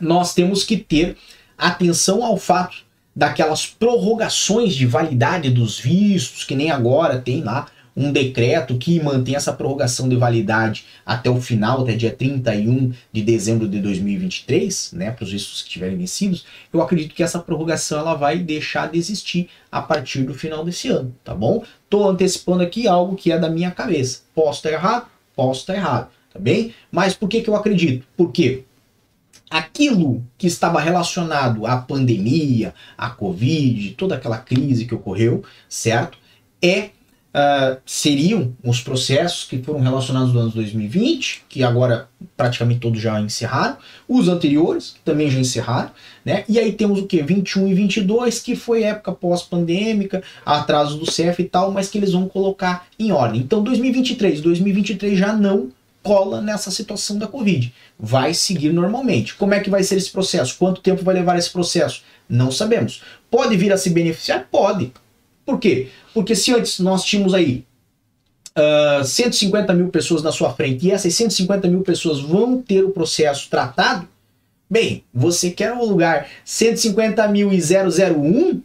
nós 0.00 0.34
temos 0.34 0.64
que 0.64 0.76
ter 0.76 1.16
atenção 1.56 2.22
ao 2.22 2.36
fato 2.36 2.78
daquelas 3.14 3.66
prorrogações 3.66 4.74
de 4.74 4.86
validade 4.86 5.50
dos 5.50 5.78
vistos, 5.78 6.44
que 6.44 6.54
nem 6.54 6.70
agora 6.70 7.18
tem 7.18 7.42
lá 7.42 7.66
um 7.98 8.12
decreto 8.12 8.78
que 8.78 9.02
mantém 9.02 9.34
essa 9.34 9.52
prorrogação 9.52 10.08
de 10.08 10.14
validade 10.14 10.84
até 11.04 11.28
o 11.28 11.40
final, 11.40 11.82
até 11.82 11.96
dia 11.96 12.12
31 12.12 12.92
de 13.12 13.22
dezembro 13.22 13.66
de 13.66 13.80
2023, 13.80 14.92
né, 14.92 15.10
para 15.10 15.24
os 15.24 15.32
vistos 15.32 15.62
que 15.62 15.68
estiverem 15.68 15.98
vencidos, 15.98 16.46
eu 16.72 16.80
acredito 16.80 17.12
que 17.12 17.24
essa 17.24 17.40
prorrogação 17.40 17.98
ela 17.98 18.14
vai 18.14 18.38
deixar 18.38 18.88
de 18.88 18.96
existir 18.96 19.50
a 19.70 19.82
partir 19.82 20.22
do 20.22 20.32
final 20.32 20.64
desse 20.64 20.86
ano, 20.86 21.12
tá 21.24 21.34
bom? 21.34 21.64
Tô 21.90 22.08
antecipando 22.08 22.62
aqui 22.62 22.86
algo 22.86 23.16
que 23.16 23.32
é 23.32 23.38
da 23.38 23.50
minha 23.50 23.72
cabeça. 23.72 24.20
Posso 24.32 24.58
estar 24.58 24.70
errado? 24.70 25.08
Posso 25.34 25.60
estar 25.60 25.74
errado, 25.74 26.08
tá 26.32 26.38
bem? 26.38 26.72
Mas 26.92 27.14
por 27.14 27.28
que 27.28 27.40
que 27.40 27.50
eu 27.50 27.56
acredito? 27.56 28.06
Porque 28.16 28.62
aquilo 29.50 30.24
que 30.36 30.46
estava 30.46 30.80
relacionado 30.80 31.66
à 31.66 31.76
pandemia, 31.76 32.72
à 32.96 33.10
Covid, 33.10 33.94
toda 33.94 34.14
aquela 34.14 34.38
crise 34.38 34.84
que 34.84 34.94
ocorreu, 34.94 35.42
certo? 35.68 36.16
É 36.62 36.90
uh, 37.34 37.78
seriam 37.84 38.54
os 38.62 38.80
processos 38.80 39.44
que 39.44 39.58
foram 39.58 39.80
relacionados 39.80 40.32
no 40.32 40.40
ano 40.40 40.50
2020, 40.50 41.44
que 41.48 41.62
agora 41.62 42.08
praticamente 42.36 42.80
todos 42.80 43.00
já 43.00 43.20
encerraram, 43.20 43.76
os 44.08 44.28
anteriores 44.28 44.96
também 45.04 45.30
já 45.30 45.38
encerraram, 45.38 45.90
né? 46.24 46.44
E 46.48 46.58
aí 46.58 46.72
temos 46.72 47.00
o 47.00 47.06
que? 47.06 47.22
21 47.22 47.68
e 47.68 47.74
22, 47.74 48.40
que 48.40 48.56
foi 48.56 48.82
época 48.82 49.12
pós-pandêmica, 49.12 50.22
atraso 50.44 50.98
do 50.98 51.10
CEF 51.10 51.42
e 51.42 51.46
tal, 51.46 51.70
mas 51.70 51.88
que 51.88 51.98
eles 51.98 52.12
vão 52.12 52.28
colocar 52.28 52.86
em 52.98 53.12
ordem. 53.12 53.40
Então 53.40 53.62
2023, 53.62 54.40
2023 54.40 55.18
já 55.18 55.32
não 55.32 55.70
cola 56.02 56.40
nessa 56.40 56.70
situação 56.70 57.18
da 57.18 57.26
Covid. 57.26 57.72
Vai 57.98 58.32
seguir 58.32 58.72
normalmente. 58.72 59.34
Como 59.34 59.52
é 59.52 59.60
que 59.60 59.68
vai 59.68 59.82
ser 59.82 59.96
esse 59.96 60.10
processo? 60.10 60.56
Quanto 60.58 60.80
tempo 60.80 61.04
vai 61.04 61.14
levar 61.14 61.38
esse 61.38 61.50
processo? 61.50 62.02
Não 62.28 62.50
sabemos. 62.50 63.02
Pode 63.30 63.56
vir 63.56 63.72
a 63.72 63.76
se 63.76 63.90
beneficiar? 63.90 64.48
Pode. 64.50 64.92
Por 65.48 65.58
quê? 65.58 65.88
Porque 66.12 66.36
se 66.36 66.52
antes 66.52 66.78
nós 66.78 67.02
tínhamos 67.02 67.32
aí 67.32 67.64
uh, 68.54 69.00
ah, 69.00 69.02
150 69.02 69.72
mil 69.72 69.88
pessoas 69.88 70.22
na 70.22 70.30
sua 70.30 70.52
frente 70.52 70.86
e 70.86 70.90
essas 70.90 71.14
150 71.14 71.66
mil 71.68 71.80
pessoas 71.80 72.20
vão 72.20 72.60
ter 72.60 72.84
o 72.84 72.90
processo 72.90 73.48
tratado, 73.48 74.06
bem, 74.68 75.04
você 75.12 75.50
quer 75.50 75.72
o 75.72 75.82
lugar 75.86 76.28
150 76.44 77.26
mil 77.28 77.50
e 77.50 77.58
001, 77.62 78.60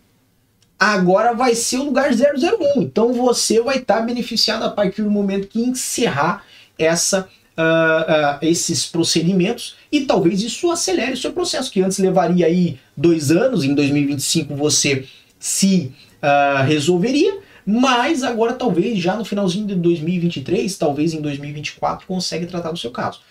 agora 0.78 1.34
vai 1.34 1.56
ser 1.56 1.78
o 1.78 1.86
lugar 1.86 2.12
001. 2.12 2.82
Então 2.82 3.14
você 3.14 3.62
vai 3.62 3.78
estar 3.78 4.00
tá 4.00 4.02
beneficiado 4.02 4.64
a 4.64 4.70
partir 4.70 5.04
do 5.04 5.10
momento 5.10 5.48
que 5.48 5.62
encerrar 5.62 6.44
essa 6.78 7.30
Uh, 7.56 7.62
uh, 7.62 8.40
esses 8.42 8.88
procedimentos 8.88 9.76
e 9.92 10.08
talvez 10.08 10.42
isso 10.42 10.72
acelere 10.72 11.14
o 11.14 11.18
seu 11.18 11.32
processo, 11.32 11.72
que 11.72 11.84
antes 11.84 12.00
levaria 12.00 12.48
aí 12.48 12.80
dois 12.98 13.30
anos, 13.30 13.64
em 13.64 13.76
2025 13.76 14.56
você 14.56 15.06
se 15.38 15.94
uh, 16.24 16.64
resolveria, 16.64 17.40
mas 17.66 18.24
agora 18.24 18.54
talvez 18.54 18.98
já 19.00 19.16
no 19.16 19.26
finalzinho 19.26 19.68
de 19.68 19.76
2023, 19.76 20.76
talvez 20.78 21.14
em 21.14 21.22
2024, 21.22 22.08
consegue 22.08 22.46
tratar 22.46 22.72
do 22.72 22.80
seu 22.80 22.92
caso. 22.92 23.22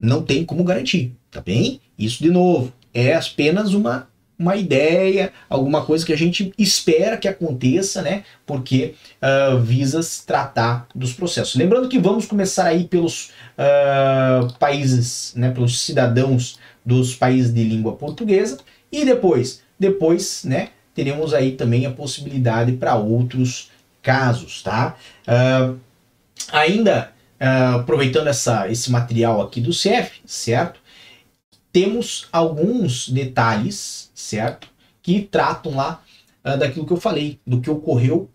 Não 0.00 0.22
tem 0.22 0.44
como 0.44 0.62
garantir, 0.62 1.16
tá 1.30 1.40
bem? 1.40 1.80
Isso 1.98 2.22
de 2.22 2.30
novo 2.30 2.72
é 2.94 3.14
apenas 3.14 3.74
uma 3.74 4.08
uma 4.38 4.54
ideia, 4.54 5.32
alguma 5.50 5.84
coisa 5.84 6.06
que 6.06 6.12
a 6.12 6.16
gente 6.16 6.52
espera 6.56 7.16
que 7.16 7.26
aconteça, 7.26 8.00
né? 8.00 8.22
Porque 8.46 8.94
uh, 9.20 9.58
visa 9.58 10.00
se 10.00 10.24
tratar 10.24 10.86
dos 10.94 11.12
processos. 11.12 11.56
Lembrando 11.56 11.88
que 11.88 11.98
vamos 11.98 12.24
começar 12.24 12.66
aí 12.66 12.84
pelos 12.84 13.32
uh, 13.58 14.52
países, 14.60 15.32
né? 15.34 15.50
Pelos 15.50 15.80
cidadãos 15.80 16.56
dos 16.86 17.16
países 17.16 17.52
de 17.52 17.64
língua 17.64 17.96
portuguesa 17.96 18.58
e 18.92 19.04
depois, 19.04 19.60
depois, 19.78 20.44
né? 20.44 20.68
Teremos 20.98 21.32
aí 21.32 21.52
também 21.52 21.86
a 21.86 21.92
possibilidade 21.92 22.72
para 22.72 22.96
outros 22.96 23.70
casos, 24.02 24.64
tá? 24.64 24.96
Uh, 25.28 25.78
ainda 26.50 27.12
uh, 27.40 27.76
aproveitando 27.76 28.26
essa, 28.26 28.68
esse 28.68 28.90
material 28.90 29.40
aqui 29.40 29.60
do 29.60 29.72
CEF, 29.72 30.20
certo? 30.26 30.80
Temos 31.70 32.26
alguns 32.32 33.08
detalhes, 33.08 34.10
certo? 34.12 34.66
Que 35.00 35.20
tratam 35.20 35.76
lá 35.76 36.02
uh, 36.44 36.58
daquilo 36.58 36.84
que 36.84 36.92
eu 36.92 37.00
falei, 37.00 37.38
do 37.46 37.60
que 37.60 37.70
ocorreu 37.70 38.28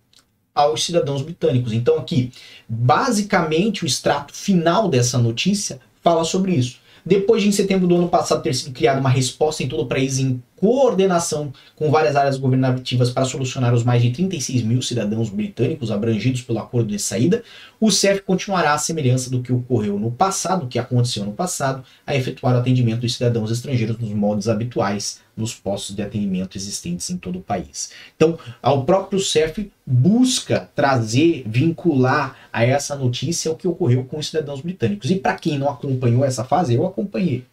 aos 0.56 0.86
cidadãos 0.86 1.22
britânicos. 1.22 1.74
Então 1.74 1.98
aqui, 1.98 2.32
basicamente 2.70 3.84
o 3.84 3.86
extrato 3.86 4.34
final 4.34 4.88
dessa 4.88 5.18
notícia 5.18 5.82
fala 6.02 6.24
sobre 6.24 6.54
isso. 6.54 6.78
Depois 7.06 7.44
de 7.44 7.50
em 7.50 7.52
setembro 7.52 7.90
do 7.90 7.98
ano 7.98 8.08
passado 8.08 8.42
ter 8.42 8.56
sido 8.56 8.72
criada 8.72 9.02
uma 9.02 9.10
resposta 9.10 9.62
em 9.62 9.68
todo 9.68 9.84
o 9.84 9.88
país 9.88 10.18
em 10.18 10.42
coordenação 10.64 11.52
com 11.76 11.92
várias 11.92 12.16
áreas 12.16 12.38
governativas 12.38 13.10
para 13.10 13.26
solucionar 13.26 13.74
os 13.74 13.84
mais 13.84 14.02
de 14.02 14.12
36 14.12 14.62
mil 14.62 14.82
cidadãos 14.82 15.30
britânicos 15.30 15.92
abrangidos 15.92 16.42
pelo 16.42 16.60
acordo 16.60 16.88
de 16.88 16.98
saída, 17.00 17.44
o 17.82 17.92
CEF 17.92 18.22
continuará 18.22 18.74
à 18.74 18.78
semelhança 18.78 19.30
do 19.30 19.42
que 19.42 19.52
ocorreu 19.52 20.00
no 20.00 20.10
passado, 20.10 20.68
que 20.68 20.80
aconteceu 20.80 21.26
no 21.26 21.34
passado, 21.34 21.84
a 22.08 22.16
efetuar 22.16 22.56
o 22.56 22.60
atendimento 22.60 23.02
dos 23.02 23.16
cidadãos 23.16 23.52
estrangeiros 23.52 23.98
nos 23.98 24.12
modos 24.12 24.48
habituais 24.48 25.20
nos 25.36 25.54
postos 25.54 25.98
de 25.98 26.02
atendimento 26.02 26.58
existentes 26.58 27.10
em 27.10 27.18
todo 27.18 27.40
o 27.40 27.44
país. 27.44 27.92
Então, 28.16 28.40
o 28.64 28.84
próprio 28.84 29.20
CEF 29.20 29.70
busca 29.86 30.70
trazer, 30.74 31.44
vincular 31.46 32.38
a 32.54 32.64
essa 32.64 32.96
notícia 32.96 33.52
o 33.52 33.56
que 33.58 33.68
ocorreu 33.68 34.06
com 34.06 34.18
os 34.18 34.28
cidadãos 34.28 34.62
britânicos. 34.62 35.12
E 35.12 35.16
para 35.16 35.36
quem 35.36 35.60
não 35.60 35.70
acompanhou 35.70 36.24
essa 36.24 36.46
fase, 36.46 36.74
eu 36.74 36.86
acompanhei. 36.86 37.44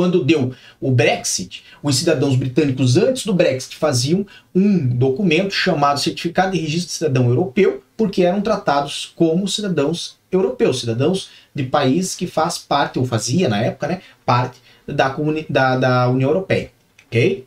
Quando 0.00 0.24
deu 0.24 0.54
o 0.80 0.90
Brexit, 0.90 1.62
os 1.82 1.96
cidadãos 1.96 2.34
britânicos, 2.34 2.96
antes 2.96 3.26
do 3.26 3.34
Brexit, 3.34 3.76
faziam 3.76 4.26
um 4.54 4.88
documento 4.88 5.52
chamado 5.52 6.00
Certificado 6.00 6.52
de 6.52 6.58
Registro 6.58 6.86
de 6.86 6.92
Cidadão 6.94 7.28
Europeu, 7.28 7.84
porque 7.98 8.22
eram 8.22 8.40
tratados 8.40 9.12
como 9.14 9.46
cidadãos 9.46 10.18
europeus, 10.32 10.80
cidadãos 10.80 11.28
de 11.54 11.64
país 11.64 12.14
que 12.14 12.26
faz 12.26 12.56
parte, 12.56 12.98
ou 12.98 13.04
fazia 13.04 13.46
na 13.46 13.60
época, 13.60 13.88
né, 13.88 14.00
parte 14.24 14.58
da, 14.86 15.14
da, 15.50 15.76
da 15.76 16.08
União 16.08 16.30
Europeia. 16.30 16.72
Ok? 17.06 17.44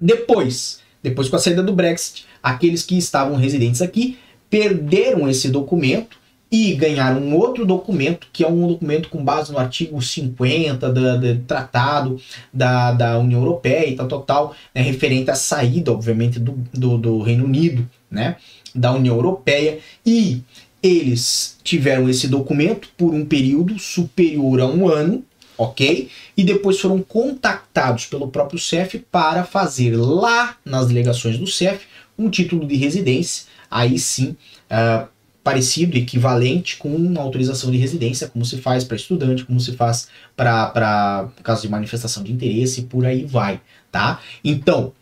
Depois, 0.00 0.80
depois 1.00 1.28
com 1.28 1.36
a 1.36 1.38
saída 1.38 1.62
do 1.62 1.72
Brexit, 1.72 2.26
aqueles 2.42 2.82
que 2.82 2.98
estavam 2.98 3.36
residentes 3.36 3.80
aqui 3.80 4.18
perderam 4.50 5.30
esse 5.30 5.48
documento 5.48 6.18
e 6.50 6.74
ganhar 6.74 7.16
um 7.16 7.36
outro 7.36 7.64
documento, 7.64 8.26
que 8.32 8.42
é 8.42 8.48
um 8.48 8.66
documento 8.66 9.08
com 9.08 9.22
base 9.22 9.52
no 9.52 9.58
artigo 9.58 10.02
50 10.02 10.90
do, 10.90 11.20
do 11.20 11.36
Tratado 11.42 12.20
da, 12.52 12.92
da 12.92 13.18
União 13.18 13.40
Europeia 13.40 13.88
e 13.88 13.94
tal, 13.94 14.08
tal, 14.08 14.22
tal, 14.22 14.56
né, 14.74 14.82
referente 14.82 15.30
à 15.30 15.34
saída, 15.34 15.92
obviamente, 15.92 16.40
do, 16.40 16.52
do, 16.72 16.98
do 16.98 17.22
Reino 17.22 17.44
Unido, 17.44 17.88
né, 18.10 18.36
da 18.74 18.92
União 18.92 19.14
Europeia, 19.14 19.78
e 20.04 20.42
eles 20.82 21.58
tiveram 21.62 22.08
esse 22.08 22.26
documento 22.26 22.88
por 22.96 23.14
um 23.14 23.24
período 23.24 23.78
superior 23.78 24.60
a 24.60 24.66
um 24.66 24.88
ano, 24.88 25.24
ok? 25.56 26.08
E 26.36 26.42
depois 26.42 26.80
foram 26.80 27.02
contactados 27.02 28.06
pelo 28.06 28.28
próprio 28.28 28.58
CEF 28.58 28.98
para 29.10 29.44
fazer 29.44 29.94
lá 29.94 30.56
nas 30.64 30.88
delegações 30.88 31.38
do 31.38 31.46
CEF 31.46 31.86
um 32.18 32.28
título 32.28 32.66
de 32.66 32.76
residência, 32.76 33.44
aí 33.70 33.98
sim, 33.98 34.36
uh, 34.70 35.06
parecido, 35.42 35.96
equivalente 35.96 36.76
com 36.76 36.94
uma 36.94 37.20
autorização 37.20 37.70
de 37.70 37.78
residência, 37.78 38.28
como 38.28 38.44
se 38.44 38.58
faz 38.58 38.84
para 38.84 38.96
estudante, 38.96 39.44
como 39.44 39.58
se 39.60 39.72
faz 39.72 40.08
para 40.36 41.28
caso 41.42 41.62
de 41.62 41.68
manifestação 41.68 42.22
de 42.22 42.32
interesse 42.32 42.80
e 42.80 42.84
por 42.84 43.06
aí 43.06 43.24
vai, 43.24 43.60
tá? 43.90 44.20
Então, 44.44 44.92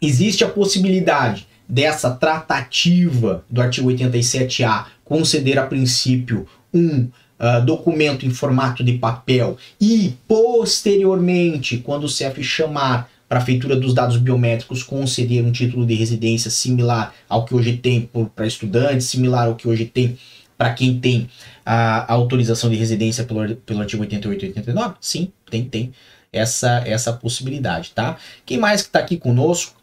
existe 0.00 0.44
a 0.44 0.48
possibilidade 0.48 1.46
dessa 1.68 2.10
tratativa 2.10 3.44
do 3.50 3.60
artigo 3.60 3.90
87A 3.90 4.86
conceder 5.04 5.58
a 5.58 5.66
princípio 5.66 6.46
um 6.72 7.08
uh, 7.40 7.64
documento 7.64 8.24
em 8.24 8.30
formato 8.30 8.84
de 8.84 8.98
papel 8.98 9.56
e 9.80 10.14
posteriormente, 10.28 11.78
quando 11.78 12.04
o 12.04 12.08
CEF 12.08 12.42
chamar 12.42 13.10
para 13.28 13.38
a 13.38 13.42
feitura 13.42 13.76
dos 13.76 13.92
dados 13.92 14.16
biométricos 14.16 14.82
conceder 14.82 15.44
um 15.44 15.52
título 15.52 15.84
de 15.84 15.94
residência 15.94 16.50
similar 16.50 17.14
ao 17.28 17.44
que 17.44 17.54
hoje 17.54 17.76
tem 17.76 18.08
para 18.34 18.46
estudantes, 18.46 19.06
similar 19.06 19.46
ao 19.46 19.56
que 19.56 19.68
hoje 19.68 19.84
tem 19.84 20.18
para 20.56 20.72
quem 20.72 20.98
tem 20.98 21.28
a, 21.64 22.10
a, 22.10 22.14
autorização 22.14 22.70
de 22.70 22.76
residência 22.76 23.24
pelo, 23.24 23.56
pelo 23.56 23.80
artigo 23.80 24.02
88 24.02 24.44
e 24.44 24.48
89? 24.48 24.94
Sim, 25.00 25.30
tem, 25.50 25.64
tem 25.64 25.92
essa, 26.32 26.82
essa 26.86 27.12
possibilidade, 27.12 27.90
tá? 27.94 28.16
Quem 28.44 28.58
mais 28.58 28.80
que 28.80 28.88
está 28.88 29.00
aqui 29.00 29.18
conosco? 29.18 29.76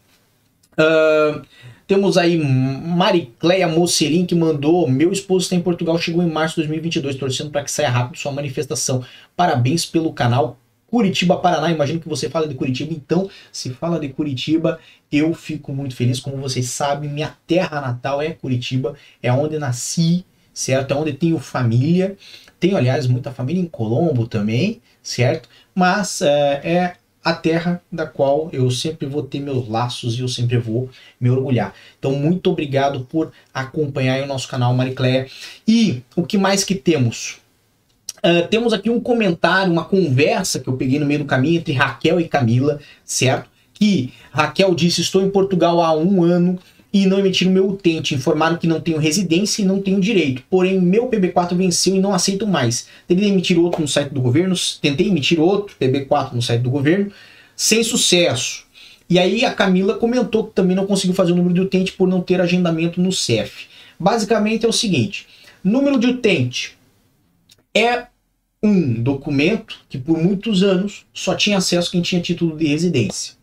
Uh, 0.73 1.45
temos 1.85 2.17
aí 2.17 2.37
Maricleia 2.37 3.67
Mocelin 3.67 4.25
que 4.25 4.33
mandou: 4.33 4.89
Meu 4.89 5.11
esposo 5.11 5.43
está 5.43 5.55
em 5.55 5.61
Portugal, 5.61 5.97
chegou 5.99 6.23
em 6.23 6.31
março 6.31 6.55
de 6.55 6.61
2022, 6.61 7.15
torcendo 7.17 7.51
para 7.51 7.63
que 7.63 7.69
saia 7.69 7.89
rápido 7.89 8.17
sua 8.17 8.31
manifestação. 8.31 9.03
Parabéns 9.35 9.85
pelo 9.85 10.11
canal 10.11 10.57
Curitiba, 10.93 11.37
Paraná. 11.37 11.71
Imagino 11.71 11.99
que 11.99 12.07
você 12.07 12.29
fala 12.29 12.47
de 12.47 12.53
Curitiba, 12.53 12.93
então, 12.93 13.27
se 13.51 13.71
fala 13.71 13.99
de 13.99 14.09
Curitiba, 14.09 14.77
eu 15.11 15.33
fico 15.33 15.73
muito 15.73 15.95
feliz. 15.95 16.19
Como 16.19 16.37
vocês 16.37 16.69
sabem, 16.69 17.09
minha 17.09 17.35
terra 17.47 17.81
natal 17.81 18.21
é 18.21 18.29
Curitiba, 18.29 18.93
é 19.19 19.33
onde 19.33 19.57
nasci, 19.57 20.23
certo? 20.53 20.91
É 20.91 20.95
onde 20.95 21.13
tenho 21.13 21.39
família. 21.39 22.15
Tenho, 22.59 22.77
aliás, 22.77 23.07
muita 23.07 23.31
família 23.31 23.59
em 23.59 23.65
Colombo 23.65 24.27
também, 24.27 24.83
certo? 25.01 25.49
Mas 25.73 26.21
é, 26.21 26.61
é 26.63 26.95
a 27.23 27.33
terra 27.33 27.81
da 27.91 28.05
qual 28.05 28.51
eu 28.53 28.69
sempre 28.69 29.07
vou 29.07 29.23
ter 29.23 29.39
meus 29.39 29.67
laços 29.67 30.15
e 30.15 30.19
eu 30.19 30.27
sempre 30.27 30.59
vou 30.59 30.91
me 31.19 31.27
orgulhar. 31.27 31.73
Então, 31.97 32.11
muito 32.11 32.51
obrigado 32.51 33.03
por 33.05 33.31
acompanhar 33.51 34.21
o 34.21 34.27
nosso 34.27 34.47
canal 34.47 34.71
Maricléia. 34.75 35.25
E 35.67 36.03
o 36.15 36.21
que 36.21 36.37
mais 36.37 36.63
que 36.63 36.75
temos? 36.75 37.41
Uh, 38.25 38.47
temos 38.47 38.71
aqui 38.71 38.89
um 38.89 39.01
comentário, 39.01 39.71
uma 39.71 39.83
conversa 39.83 40.59
que 40.59 40.69
eu 40.69 40.77
peguei 40.77 40.97
no 40.97 41.05
meio 41.05 41.19
do 41.19 41.25
caminho 41.25 41.57
entre 41.57 41.73
Raquel 41.73 42.21
e 42.21 42.27
Camila, 42.27 42.79
certo? 43.03 43.49
Que 43.73 44.13
Raquel 44.31 44.73
disse: 44.73 45.01
Estou 45.01 45.21
em 45.21 45.29
Portugal 45.29 45.81
há 45.81 45.93
um 45.93 46.23
ano 46.23 46.57
e 46.93 47.05
não 47.05 47.19
emitiram 47.19 47.51
meu 47.51 47.67
utente. 47.67 48.15
Informaram 48.15 48.55
que 48.55 48.67
não 48.67 48.79
tenho 48.79 48.97
residência 48.97 49.61
e 49.61 49.65
não 49.65 49.81
tenho 49.81 49.99
direito. 49.99 50.43
Porém, 50.49 50.79
meu 50.79 51.09
PB4 51.09 51.55
venceu 51.55 51.95
e 51.95 51.99
não 51.99 52.13
aceitam 52.13 52.47
mais. 52.47 52.87
Tentei 53.07 53.27
emitir 53.27 53.59
outro 53.59 53.81
no 53.81 53.87
site 53.87 54.13
do 54.13 54.21
governo, 54.21 54.55
tentei 54.81 55.07
emitir 55.09 55.39
outro 55.39 55.75
PB4 55.81 56.33
no 56.33 56.41
site 56.41 56.61
do 56.61 56.69
governo, 56.69 57.11
sem 57.57 57.83
sucesso. 57.83 58.63
E 59.09 59.19
aí 59.19 59.43
a 59.43 59.53
Camila 59.53 59.95
comentou 59.95 60.45
que 60.45 60.53
também 60.53 60.75
não 60.75 60.85
conseguiu 60.85 61.15
fazer 61.15 61.33
o 61.33 61.35
número 61.35 61.53
de 61.53 61.61
utente 61.61 61.91
por 61.91 62.07
não 62.07 62.21
ter 62.21 62.39
agendamento 62.39 63.01
no 63.01 63.11
CEF. 63.11 63.65
Basicamente 63.99 64.65
é 64.65 64.69
o 64.69 64.73
seguinte: 64.73 65.27
número 65.63 65.99
de 65.99 66.07
utente 66.07 66.77
é 67.75 68.12
um 68.63 68.93
documento 68.93 69.81
que 69.89 69.97
por 69.97 70.17
muitos 70.17 70.63
anos 70.63 71.05
só 71.13 71.35
tinha 71.35 71.57
acesso 71.57 71.91
quem 71.91 72.01
tinha 72.01 72.21
título 72.21 72.55
de 72.55 72.65
residência. 72.65 73.33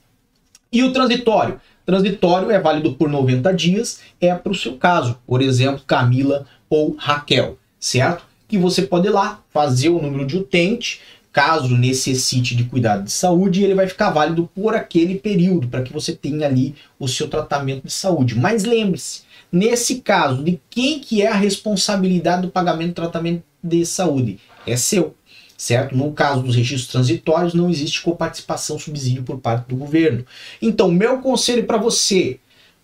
E 0.73 0.83
o 0.83 0.93
transitório? 0.93 1.61
Transitório 1.87 2.51
é 2.51 2.61
válido 2.61 2.93
por 2.93 3.09
90 3.09 3.55
dias, 3.55 4.01
é 4.21 4.35
para 4.35 4.53
o 4.53 4.55
seu 4.55 4.77
caso, 4.77 5.19
por 5.27 5.41
exemplo, 5.41 5.83
Camila 5.87 6.45
ou 6.69 6.95
Raquel, 6.99 7.57
certo? 7.81 8.25
Que 8.47 8.59
você 8.59 8.83
pode 8.83 9.07
ir 9.07 9.11
lá 9.11 9.41
fazer 9.51 9.89
o 9.89 10.03
número 10.03 10.27
de 10.27 10.37
utente, 10.37 11.01
caso 11.33 11.77
necessite 11.77 12.55
de 12.55 12.65
cuidado 12.65 13.05
de 13.05 13.13
saúde, 13.13 13.63
ele 13.63 13.75
vai 13.75 13.87
ficar 13.87 14.11
válido 14.11 14.51
por 14.55 14.75
aquele 14.75 15.15
período, 15.15 15.69
para 15.69 15.83
que 15.83 15.93
você 15.93 16.13
tenha 16.13 16.47
ali 16.47 16.75
o 16.99 17.09
seu 17.09 17.29
tratamento 17.29 17.87
de 17.87 17.93
saúde. 17.93 18.35
Mas 18.35 18.65
lembre-se, 18.65 19.23
nesse 19.51 20.03
caso, 20.03 20.43
de 20.43 20.61
quem 20.69 20.99
que 20.99 21.23
é 21.23 21.29
a 21.29 21.35
responsabilidade 21.35 22.43
do 22.43 22.49
pagamento 22.49 22.89
do 22.89 22.95
tratamento 22.97 23.43
de 23.63 23.87
saúde? 23.87 24.39
É 24.67 24.77
seu 24.77 25.15
certo? 25.59 25.97
No 25.97 26.13
caso 26.13 26.41
dos 26.41 26.55
registros 26.55 26.93
transitórios, 26.93 27.53
não 27.53 27.69
existe 27.69 28.01
coparticipação 28.01 28.79
subsídio 28.79 29.25
por 29.25 29.39
parte 29.39 29.69
do 29.69 29.75
governo. 29.75 30.25
Então, 30.63 30.89
meu 30.89 31.19
conselho 31.19 31.65
para 31.65 31.77
você, 31.77 32.39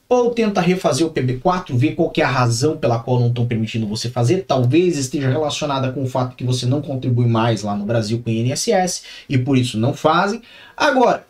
ou 0.09 0.33
tenta 0.33 0.61
refazer 0.61 1.07
o 1.07 1.11
PB4, 1.11 1.75
ver 1.77 1.95
qual 1.95 2.13
é 2.17 2.23
a 2.23 2.29
razão 2.29 2.77
pela 2.77 2.99
qual 2.99 3.21
não 3.21 3.29
estão 3.29 3.47
permitindo 3.47 3.87
você 3.87 4.11
fazer, 4.11 4.45
talvez 4.47 4.99
esteja 4.99 5.31
relacionada 5.31 5.93
com 5.93 6.03
o 6.03 6.09
fato 6.09 6.35
que 6.35 6.45
você 6.45 6.67
não 6.67 6.83
contribui 6.83 7.27
mais 7.27 7.63
lá 7.63 7.77
no 7.77 7.87
Brasil 7.87 8.21
com 8.23 8.29
o 8.29 8.33
INSS 8.33 9.05
e 9.29 9.39
por 9.39 9.57
isso 9.57 9.79
não 9.79 9.95
fazem. 9.95 10.43
Agora, 10.77 11.25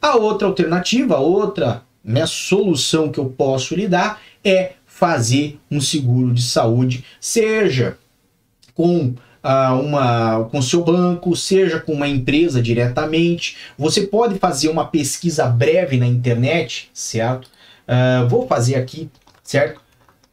a 0.00 0.14
outra 0.14 0.46
alternativa, 0.46 1.16
a 1.16 1.20
outra 1.20 1.82
né, 2.04 2.24
solução 2.24 3.10
que 3.10 3.18
eu 3.18 3.26
posso 3.26 3.74
lhe 3.74 3.88
dar 3.88 4.20
é 4.44 4.74
fazer 4.86 5.58
um 5.68 5.80
seguro 5.80 6.32
de 6.32 6.42
saúde, 6.42 7.04
seja 7.20 7.98
com 8.74 9.14
uh, 9.44 9.78
uma, 9.78 10.48
com 10.50 10.62
seu 10.62 10.82
banco, 10.82 11.36
seja 11.36 11.78
com 11.78 11.92
uma 11.92 12.08
empresa 12.08 12.62
diretamente. 12.62 13.56
Você 13.76 14.06
pode 14.06 14.38
fazer 14.38 14.68
uma 14.68 14.86
pesquisa 14.86 15.46
breve 15.46 15.98
na 15.98 16.06
internet, 16.06 16.90
certo? 16.94 17.48
Uh, 17.86 18.26
vou 18.28 18.48
fazer 18.48 18.76
aqui, 18.76 19.10
certo? 19.42 19.80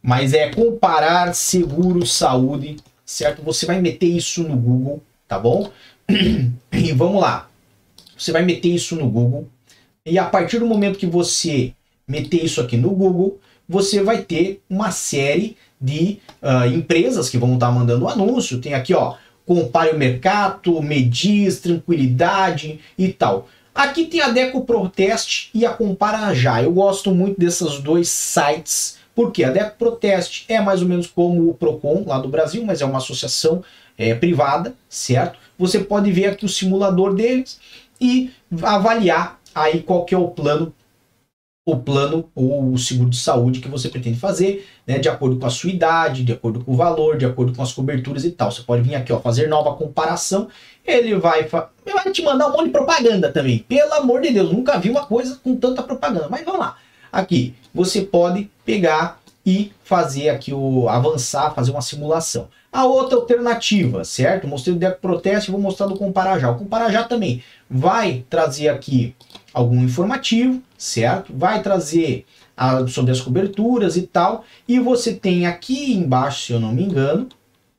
Mas 0.01 0.33
é 0.33 0.49
comparar 0.49 1.35
seguro 1.35 2.05
saúde, 2.05 2.77
certo? 3.05 3.43
Você 3.43 3.65
vai 3.65 3.81
meter 3.81 4.07
isso 4.07 4.43
no 4.43 4.55
Google, 4.55 5.03
tá 5.27 5.37
bom? 5.37 5.69
E 6.73 6.93
vamos 6.93 7.21
lá. 7.21 7.47
Você 8.17 8.31
vai 8.31 8.43
meter 8.43 8.69
isso 8.69 8.95
no 8.95 9.07
Google. 9.07 9.47
E 10.05 10.17
a 10.17 10.23
partir 10.23 10.57
do 10.57 10.65
momento 10.65 10.97
que 10.97 11.05
você 11.05 11.73
meter 12.07 12.43
isso 12.43 12.59
aqui 12.59 12.75
no 12.75 12.89
Google, 12.89 13.39
você 13.71 14.03
vai 14.03 14.21
ter 14.21 14.61
uma 14.69 14.91
série 14.91 15.55
de 15.79 16.19
uh, 16.43 16.67
empresas 16.67 17.29
que 17.29 17.37
vão 17.37 17.53
estar 17.53 17.71
mandando 17.71 18.05
anúncio. 18.05 18.59
Tem 18.59 18.73
aqui, 18.73 18.93
ó, 18.93 19.15
compare 19.45 19.91
o 19.91 19.97
mercado, 19.97 20.81
Medis, 20.81 21.61
Tranquilidade 21.61 22.81
e 22.97 23.07
tal. 23.07 23.47
Aqui 23.73 24.07
tem 24.07 24.19
a 24.19 24.27
Deco 24.27 24.65
Protest 24.65 25.51
e 25.53 25.65
a 25.65 25.71
Compara 25.71 26.33
Já. 26.33 26.61
Eu 26.61 26.73
gosto 26.73 27.15
muito 27.15 27.39
desses 27.39 27.79
dois 27.79 28.09
sites, 28.09 28.97
porque 29.15 29.41
a 29.45 29.49
Deco 29.49 29.77
Protest 29.79 30.43
é 30.49 30.59
mais 30.59 30.81
ou 30.81 30.89
menos 30.89 31.07
como 31.07 31.49
o 31.49 31.53
Procon 31.53 32.03
lá 32.05 32.19
do 32.19 32.27
Brasil, 32.27 32.65
mas 32.65 32.81
é 32.81 32.85
uma 32.85 32.97
associação 32.97 33.63
é, 33.97 34.13
privada, 34.13 34.75
certo? 34.89 35.39
Você 35.57 35.79
pode 35.79 36.11
ver 36.11 36.25
aqui 36.25 36.43
o 36.43 36.49
simulador 36.49 37.13
deles 37.13 37.57
e 38.01 38.31
avaliar 38.61 39.39
aí 39.55 39.81
qual 39.81 40.03
que 40.03 40.13
é 40.13 40.17
o 40.17 40.27
plano 40.27 40.73
o 41.63 41.77
plano 41.77 42.29
ou 42.33 42.71
o 42.71 42.77
seguro 42.77 43.09
de 43.09 43.17
saúde 43.17 43.59
que 43.59 43.67
você 43.67 43.87
pretende 43.87 44.19
fazer, 44.19 44.67
né, 44.85 44.97
de 44.97 45.07
acordo 45.07 45.37
com 45.37 45.45
a 45.45 45.49
sua 45.49 45.69
idade, 45.69 46.23
de 46.23 46.33
acordo 46.33 46.63
com 46.63 46.73
o 46.73 46.75
valor, 46.75 47.17
de 47.17 47.25
acordo 47.25 47.53
com 47.53 47.61
as 47.61 47.71
coberturas 47.71 48.25
e 48.25 48.31
tal. 48.31 48.51
Você 48.51 48.63
pode 48.63 48.81
vir 48.81 48.95
aqui, 48.95 49.13
ó, 49.13 49.19
fazer 49.19 49.47
nova 49.47 49.75
comparação. 49.75 50.47
Ele 50.83 51.15
vai, 51.15 51.41
ele 51.41 51.93
vai 51.93 52.11
te 52.11 52.23
mandar 52.23 52.47
um 52.47 52.53
monte 52.53 52.65
de 52.65 52.71
propaganda 52.71 53.31
também. 53.31 53.59
Pelo 53.59 53.93
amor 53.93 54.21
de 54.21 54.31
Deus, 54.31 54.51
nunca 54.51 54.79
vi 54.79 54.89
uma 54.89 55.05
coisa 55.05 55.39
com 55.43 55.55
tanta 55.55 55.83
propaganda. 55.83 56.27
Mas 56.29 56.43
vamos 56.43 56.61
lá. 56.61 56.77
Aqui, 57.11 57.53
você 57.73 58.01
pode 58.01 58.49
pegar 58.65 59.19
e 59.45 59.71
fazer 59.83 60.29
aqui 60.29 60.53
o 60.53 60.89
avançar, 60.89 61.53
fazer 61.53 61.71
uma 61.71 61.81
simulação. 61.81 62.47
A 62.71 62.85
outra 62.85 63.17
alternativa, 63.17 64.05
certo? 64.05 64.47
Mostrei 64.47 64.73
o 64.73 64.79
Deco 64.79 65.01
Proteste, 65.01 65.51
vou 65.51 65.59
mostrar 65.59 65.87
do 65.87 65.97
Comparar 65.97 66.39
Já. 66.39 66.49
O 66.49 66.57
Comparar 66.57 66.89
Já 66.89 67.03
também 67.03 67.43
vai 67.69 68.25
trazer 68.29 68.69
aqui 68.69 69.13
algum 69.53 69.83
informativo, 69.83 70.61
certo? 70.77 71.33
Vai 71.35 71.61
trazer 71.61 72.25
a, 72.55 72.87
sobre 72.87 73.11
as 73.11 73.19
coberturas 73.19 73.97
e 73.97 74.03
tal. 74.03 74.45
E 74.67 74.79
você 74.79 75.13
tem 75.13 75.45
aqui 75.45 75.93
embaixo, 75.93 76.45
se 76.45 76.53
eu 76.53 76.59
não 76.59 76.71
me 76.71 76.83
engano, 76.83 77.27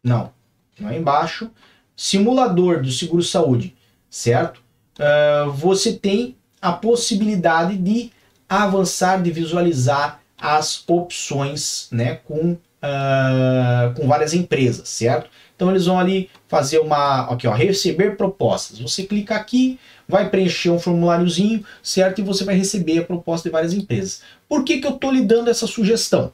não, 0.05 0.31
não 0.78 0.90
é 0.90 0.98
embaixo, 0.98 1.50
simulador 1.96 2.83
do 2.83 2.90
seguro 2.90 3.22
saúde, 3.22 3.74
certo? 4.11 4.61
Uh, 4.98 5.50
você 5.52 5.92
tem 5.92 6.37
a 6.61 6.72
possibilidade 6.72 7.78
de 7.78 8.11
avançar, 8.48 9.22
de 9.22 9.31
visualizar 9.31 10.20
as 10.38 10.83
opções, 10.87 11.88
né, 11.90 12.16
com, 12.24 12.59
uh, 12.83 13.95
com 13.95 14.07
várias 14.07 14.35
empresas, 14.35 14.88
certo? 14.88 15.31
Então 15.55 15.71
eles 15.71 15.87
vão 15.87 15.99
ali 15.99 16.29
fazer 16.49 16.81
uma, 16.81 17.33
aqui 17.33 17.47
ó, 17.47 17.53
receber 17.53 18.16
propostas. 18.16 18.79
Você 18.81 19.05
clica 19.05 19.37
aqui, 19.37 19.79
vai 20.09 20.29
preencher 20.29 20.71
um 20.71 20.79
formuláriozinho, 20.79 21.64
certo? 21.83 22.21
E 22.21 22.25
você 22.25 22.45
vai 22.45 22.57
receber 22.57 22.99
a 22.99 23.05
proposta 23.05 23.49
de 23.49 23.53
várias 23.53 23.73
empresas. 23.73 24.23
Por 24.49 24.64
que, 24.64 24.79
que 24.79 24.87
eu 24.87 24.95
estou 24.95 25.12
lhe 25.12 25.23
dando 25.23 25.49
essa 25.49 25.66
sugestão? 25.66 26.33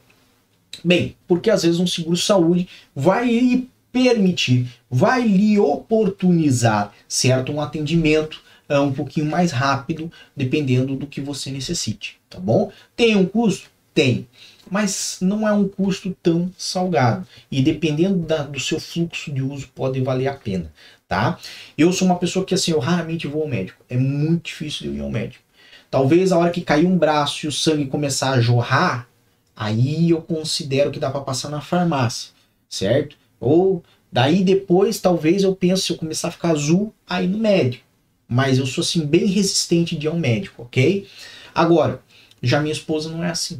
Bem, 0.83 1.15
porque 1.27 1.49
às 1.49 1.63
vezes 1.63 1.79
um 1.79 1.87
seguro 1.87 2.17
saúde 2.17 2.67
vai 2.95 3.27
lhe 3.27 3.69
permitir, 3.91 4.67
vai 4.89 5.21
lhe 5.21 5.59
oportunizar, 5.59 6.93
certo? 7.07 7.51
Um 7.51 7.61
atendimento 7.61 8.41
uh, 8.69 8.81
um 8.81 8.91
pouquinho 8.91 9.25
mais 9.25 9.51
rápido, 9.51 10.11
dependendo 10.35 10.95
do 10.95 11.07
que 11.07 11.19
você 11.19 11.51
necessite, 11.51 12.17
tá 12.29 12.39
bom? 12.39 12.71
Tem 12.95 13.15
um 13.15 13.25
custo? 13.25 13.69
Tem 13.93 14.27
mas 14.69 15.17
não 15.21 15.47
é 15.47 15.51
um 15.51 15.67
custo 15.67 16.15
tão 16.21 16.51
salgado. 16.57 17.27
E 17.51 17.61
dependendo 17.61 18.19
da, 18.19 18.43
do 18.43 18.59
seu 18.59 18.79
fluxo 18.79 19.31
de 19.31 19.41
uso, 19.41 19.69
pode 19.73 19.99
valer 20.01 20.27
a 20.27 20.33
pena, 20.33 20.71
tá? 21.07 21.39
Eu 21.77 21.91
sou 21.91 22.07
uma 22.07 22.17
pessoa 22.17 22.45
que, 22.45 22.53
assim, 22.53 22.71
eu 22.71 22.79
raramente 22.79 23.27
vou 23.27 23.43
ao 23.43 23.47
médico. 23.47 23.83
É 23.89 23.97
muito 23.97 24.45
difícil 24.45 24.87
eu 24.87 24.95
ir 24.95 25.01
ao 25.01 25.09
médico. 25.09 25.43
Talvez 25.89 26.31
a 26.31 26.37
hora 26.37 26.51
que 26.51 26.61
cair 26.61 26.85
um 26.85 26.97
braço 26.97 27.45
e 27.45 27.49
o 27.49 27.51
sangue 27.51 27.87
começar 27.87 28.31
a 28.31 28.41
jorrar, 28.41 29.07
aí 29.55 30.11
eu 30.11 30.21
considero 30.21 30.91
que 30.91 30.99
dá 30.99 31.09
para 31.09 31.21
passar 31.21 31.49
na 31.49 31.61
farmácia, 31.61 32.31
certo? 32.69 33.17
Ou 33.39 33.83
daí 34.11 34.43
depois, 34.43 34.99
talvez 34.99 35.43
eu 35.43 35.55
pense, 35.55 35.83
se 35.83 35.91
eu 35.91 35.97
começar 35.97 36.27
a 36.27 36.31
ficar 36.31 36.51
azul, 36.51 36.93
aí 37.07 37.27
no 37.27 37.39
médico. 37.39 37.83
Mas 38.27 38.59
eu 38.59 38.67
sou, 38.67 38.83
assim, 38.83 39.05
bem 39.05 39.25
resistente 39.25 39.95
de 39.95 40.05
ir 40.05 40.09
ao 40.09 40.15
médico, 40.15 40.61
ok? 40.61 41.07
Agora, 41.55 42.01
já 42.41 42.61
minha 42.61 42.71
esposa 42.71 43.09
não 43.09 43.23
é 43.23 43.31
assim. 43.31 43.57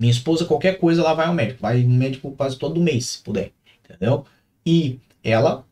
Minha 0.00 0.10
esposa, 0.12 0.46
qualquer 0.46 0.78
coisa, 0.78 1.02
ela 1.02 1.12
vai 1.12 1.26
ao 1.26 1.34
médico. 1.34 1.60
Vai 1.60 1.82
no 1.82 1.94
médico 1.94 2.32
quase 2.32 2.56
todo 2.56 2.80
mês, 2.80 3.04
se 3.06 3.18
puder. 3.18 3.52
Entendeu? 3.84 4.24
E 4.64 4.98
ela, 5.22 5.66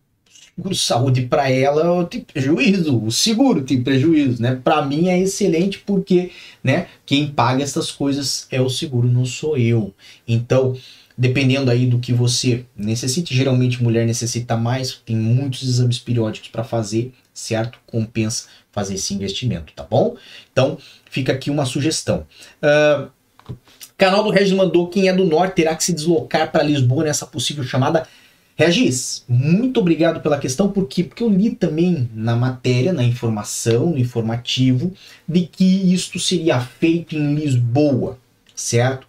saúde 0.74 1.22
para 1.22 1.50
ela 1.50 2.04
tem 2.04 2.20
prejuízo, 2.20 3.02
o 3.02 3.10
seguro 3.10 3.62
tem 3.62 3.82
prejuízo, 3.82 4.42
né? 4.42 4.60
Para 4.62 4.84
mim 4.84 5.08
é 5.08 5.18
excelente 5.18 5.78
porque, 5.78 6.30
né, 6.62 6.88
quem 7.06 7.28
paga 7.28 7.62
essas 7.62 7.90
coisas 7.90 8.46
é 8.50 8.60
o 8.60 8.68
seguro, 8.68 9.08
não 9.08 9.24
sou 9.24 9.56
eu. 9.56 9.94
Então, 10.26 10.76
dependendo 11.16 11.70
aí 11.70 11.86
do 11.86 11.98
que 11.98 12.12
você 12.12 12.64
necessite, 12.76 13.34
geralmente 13.34 13.82
mulher 13.82 14.06
necessita 14.06 14.56
mais, 14.56 15.00
tem 15.04 15.16
muitos 15.16 15.62
exames 15.62 15.98
periódicos 15.98 16.48
para 16.48 16.64
fazer, 16.64 17.12
certo? 17.32 17.78
Compensa 17.86 18.46
fazer 18.70 18.94
esse 18.94 19.14
investimento, 19.14 19.72
tá 19.72 19.84
bom? 19.84 20.16
Então, 20.52 20.76
fica 21.10 21.32
aqui 21.32 21.50
uma 21.50 21.64
sugestão. 21.64 22.26
Uh, 22.62 23.10
Canal 23.96 24.22
do 24.22 24.30
Regis 24.30 24.52
mandou: 24.52 24.88
quem 24.88 25.08
é 25.08 25.12
do 25.12 25.24
norte 25.24 25.56
terá 25.56 25.74
que 25.74 25.84
se 25.84 25.92
deslocar 25.92 26.52
para 26.52 26.62
Lisboa 26.62 27.04
nessa 27.04 27.26
possível 27.26 27.64
chamada. 27.64 28.06
Regis, 28.56 29.24
muito 29.28 29.78
obrigado 29.78 30.20
pela 30.20 30.36
questão, 30.36 30.68
porque 30.68 31.04
porque 31.04 31.22
eu 31.22 31.28
li 31.28 31.50
também 31.50 32.10
na 32.12 32.34
matéria, 32.34 32.92
na 32.92 33.04
informação, 33.04 33.90
no 33.90 33.98
informativo, 33.98 34.92
de 35.28 35.46
que 35.46 35.94
isto 35.94 36.18
seria 36.18 36.60
feito 36.60 37.14
em 37.14 37.36
Lisboa, 37.36 38.18
certo? 38.56 39.06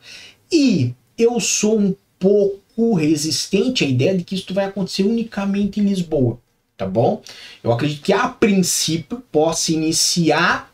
E 0.52 0.94
eu 1.18 1.40
sou 1.40 1.80
um 1.80 1.96
pouco 2.20 2.94
resistente 2.94 3.84
à 3.84 3.88
ideia 3.88 4.16
de 4.16 4.24
que 4.24 4.36
isto 4.36 4.54
vai 4.54 4.66
acontecer 4.66 5.04
unicamente 5.04 5.80
em 5.80 5.84
Lisboa, 5.84 6.40
tá 6.78 6.86
bom? 6.86 7.24
Eu 7.64 7.72
acredito 7.72 8.04
que 8.04 8.14
a 8.14 8.28
princípio 8.28 9.24
possa 9.32 9.72
iniciar 9.72 10.72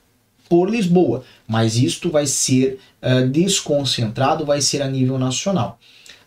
por 0.49 0.69
Lisboa, 0.69 1.23
mas 1.47 1.78
isto 1.78 2.10
vai 2.10 2.28
ser 2.28 2.80
uh, 3.05 3.29
desconcentrado, 3.29 4.45
vai 4.45 4.61
ser 4.61 4.81
a 4.81 4.87
nível 4.89 5.19
nacional. 5.19 5.79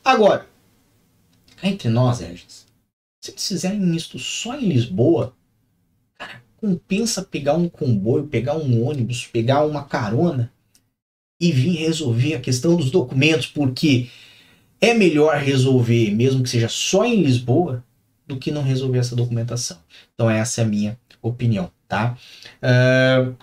Agora, 0.04 0.46
entre 1.62 1.88
nós, 1.88 2.20
Regis, 2.20 2.66
se 3.20 3.32
eles 3.32 3.48
fizerem 3.48 3.96
isto 3.96 4.18
só 4.18 4.56
em 4.56 4.68
Lisboa, 4.68 5.34
cara, 6.16 6.42
compensa 6.56 7.22
pegar 7.22 7.54
um 7.54 7.68
comboio, 7.68 8.28
pegar 8.28 8.54
um 8.56 8.86
ônibus, 8.86 9.26
pegar 9.26 9.66
uma 9.66 9.84
carona 9.84 10.52
e 11.40 11.52
vir 11.52 11.76
resolver 11.76 12.34
a 12.34 12.40
questão 12.40 12.76
dos 12.76 12.90
documentos, 12.90 13.46
porque 13.46 14.08
é 14.80 14.94
melhor 14.94 15.36
resolver, 15.36 16.10
mesmo 16.12 16.42
que 16.42 16.48
seja 16.48 16.68
só 16.68 17.04
em 17.04 17.22
Lisboa, 17.22 17.84
do 18.26 18.36
que 18.36 18.50
não 18.50 18.62
resolver 18.62 18.98
essa 18.98 19.16
documentação. 19.16 19.78
Então 20.14 20.30
essa 20.30 20.60
é 20.60 20.64
a 20.64 20.68
minha 20.68 20.98
opinião, 21.22 21.70
tá? 21.88 22.16
Uh, 22.62 23.34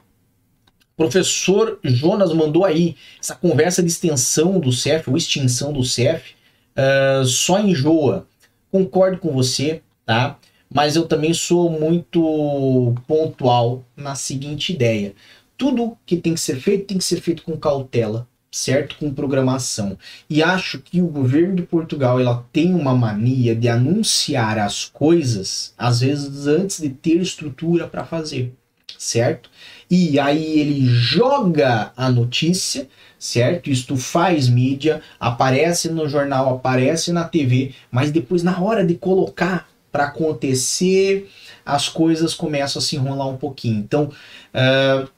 professor 0.96 1.80
Jonas 1.84 2.32
mandou 2.34 2.66
aí 2.66 2.96
essa 3.20 3.36
conversa 3.36 3.82
de 3.82 3.90
extensão 3.90 4.60
do 4.60 4.72
CEF, 4.72 5.10
ou 5.10 5.18
extinção 5.18 5.74
do 5.74 5.84
CEF, 5.84 6.32
uh, 6.32 7.22
ah, 7.22 7.24
só 7.26 7.60
enjoa. 7.60 8.28
Concordo 8.72 9.18
com 9.18 9.32
você, 9.32 9.82
tá? 10.06 10.38
Mas 10.74 10.96
eu 10.96 11.08
também 11.08 11.34
sou 11.34 11.70
muito 11.70 12.94
pontual 13.08 13.86
na 13.96 14.16
seguinte 14.16 14.74
ideia. 14.74 15.14
Tudo 15.58 15.98
que 16.06 16.18
tem 16.18 16.34
que 16.34 16.40
ser 16.40 16.60
feito 16.60 16.88
tem 16.88 16.98
que 16.98 17.04
ser 17.04 17.22
feito 17.22 17.44
com 17.44 17.56
cautela, 17.58 18.28
certo? 18.52 18.98
Com 18.98 19.14
programação. 19.14 19.98
E 20.30 20.44
acho 20.44 20.80
que 20.80 21.02
o 21.02 21.08
governo 21.08 21.56
de 21.56 21.62
Portugal 21.64 22.20
ela 22.20 22.46
tem 22.52 22.74
uma 22.74 22.94
mania 22.94 23.56
de 23.56 23.70
anunciar 23.70 24.60
as 24.60 24.86
coisas, 24.86 25.74
às 25.78 26.02
vezes 26.02 26.48
antes 26.48 26.82
de 26.82 26.90
ter 26.90 27.22
estrutura 27.22 27.88
para 27.88 28.04
fazer, 28.04 28.54
certo? 28.98 29.50
E 29.90 30.20
aí 30.20 30.60
ele 30.60 30.86
joga 30.86 31.92
a 31.96 32.10
notícia, 32.10 32.88
certo? 33.20 33.70
Isto 33.70 33.96
faz 33.96 34.50
mídia, 34.50 35.02
aparece 35.20 35.90
no 35.90 36.08
jornal, 36.10 36.56
aparece 36.56 37.12
na 37.12 37.24
TV, 37.24 37.74
mas 37.92 38.12
depois 38.12 38.42
na 38.44 38.60
hora 38.60 38.86
de 38.86 38.96
colocar 38.96 39.70
para 39.92 40.06
acontecer, 40.06 41.30
as 41.66 41.88
coisas 41.88 42.34
começam 42.34 42.82
a 42.82 42.84
se 42.84 42.96
enrolar 42.96 43.30
um 43.30 43.38
pouquinho. 43.38 43.80
Então, 43.80 44.12
uh, 44.54 45.10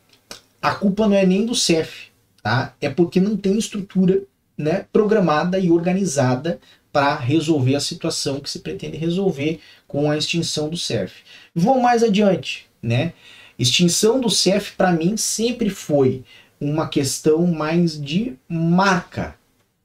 a 0.62 0.76
culpa 0.76 1.08
não 1.08 1.16
é 1.16 1.26
nem 1.26 1.46
do 1.46 1.56
CEF, 1.56 2.10
tá? 2.44 2.76
É 2.80 2.90
porque 2.90 3.20
não 3.20 3.36
tem 3.36 3.58
estrutura 3.58 4.22
né, 4.58 4.86
programada 4.92 5.58
e 5.58 5.72
organizada 5.72 6.60
para 6.92 7.16
resolver 7.16 7.76
a 7.76 7.80
situação 7.80 8.40
que 8.40 8.50
se 8.50 8.60
pretende 8.60 8.98
resolver 8.98 9.60
com 9.88 10.10
a 10.10 10.18
extinção 10.18 10.70
do 10.70 10.78
CEF. 10.78 11.24
Vou 11.56 11.80
mais 11.80 12.04
adiante, 12.04 12.68
né? 12.82 13.14
Extinção 13.58 14.20
do 14.20 14.30
CEF 14.30 14.74
para 14.74 14.92
mim 14.92 15.18
sempre 15.18 15.70
foi 15.70 16.24
uma 16.60 16.88
questão 16.88 17.48
mais 17.48 18.00
de 18.00 18.36
marca. 18.48 19.36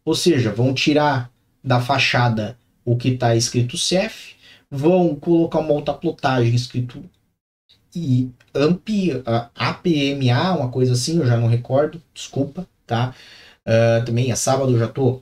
Ou 0.05 0.15
seja, 0.15 0.53
vão 0.53 0.75
tirar 0.75 1.31
da 1.63 1.81
fachada 1.81 2.59
o 2.85 2.97
que 2.97 3.11
está 3.11 3.37
escrito 3.37 3.79
CEF, 3.79 4.35
vão 4.71 5.15
colocar 5.15 5.61
uma 5.61 5.73
outra 5.73 5.95
plotagem 5.95 6.55
escrito 6.55 7.05
e 7.95 8.31
AMP, 8.55 9.23
APMA, 9.55 10.57
uma 10.57 10.69
coisa 10.71 10.95
assim, 10.95 11.19
eu 11.19 11.27
já 11.27 11.37
não 11.37 11.47
recordo, 11.47 12.03
desculpa, 12.15 12.67
tá? 12.87 13.15
Uh, 13.67 14.05
também 14.05 14.31
é 14.31 14.35
sábado, 14.35 14.79
já 14.79 14.89
tô 14.89 15.21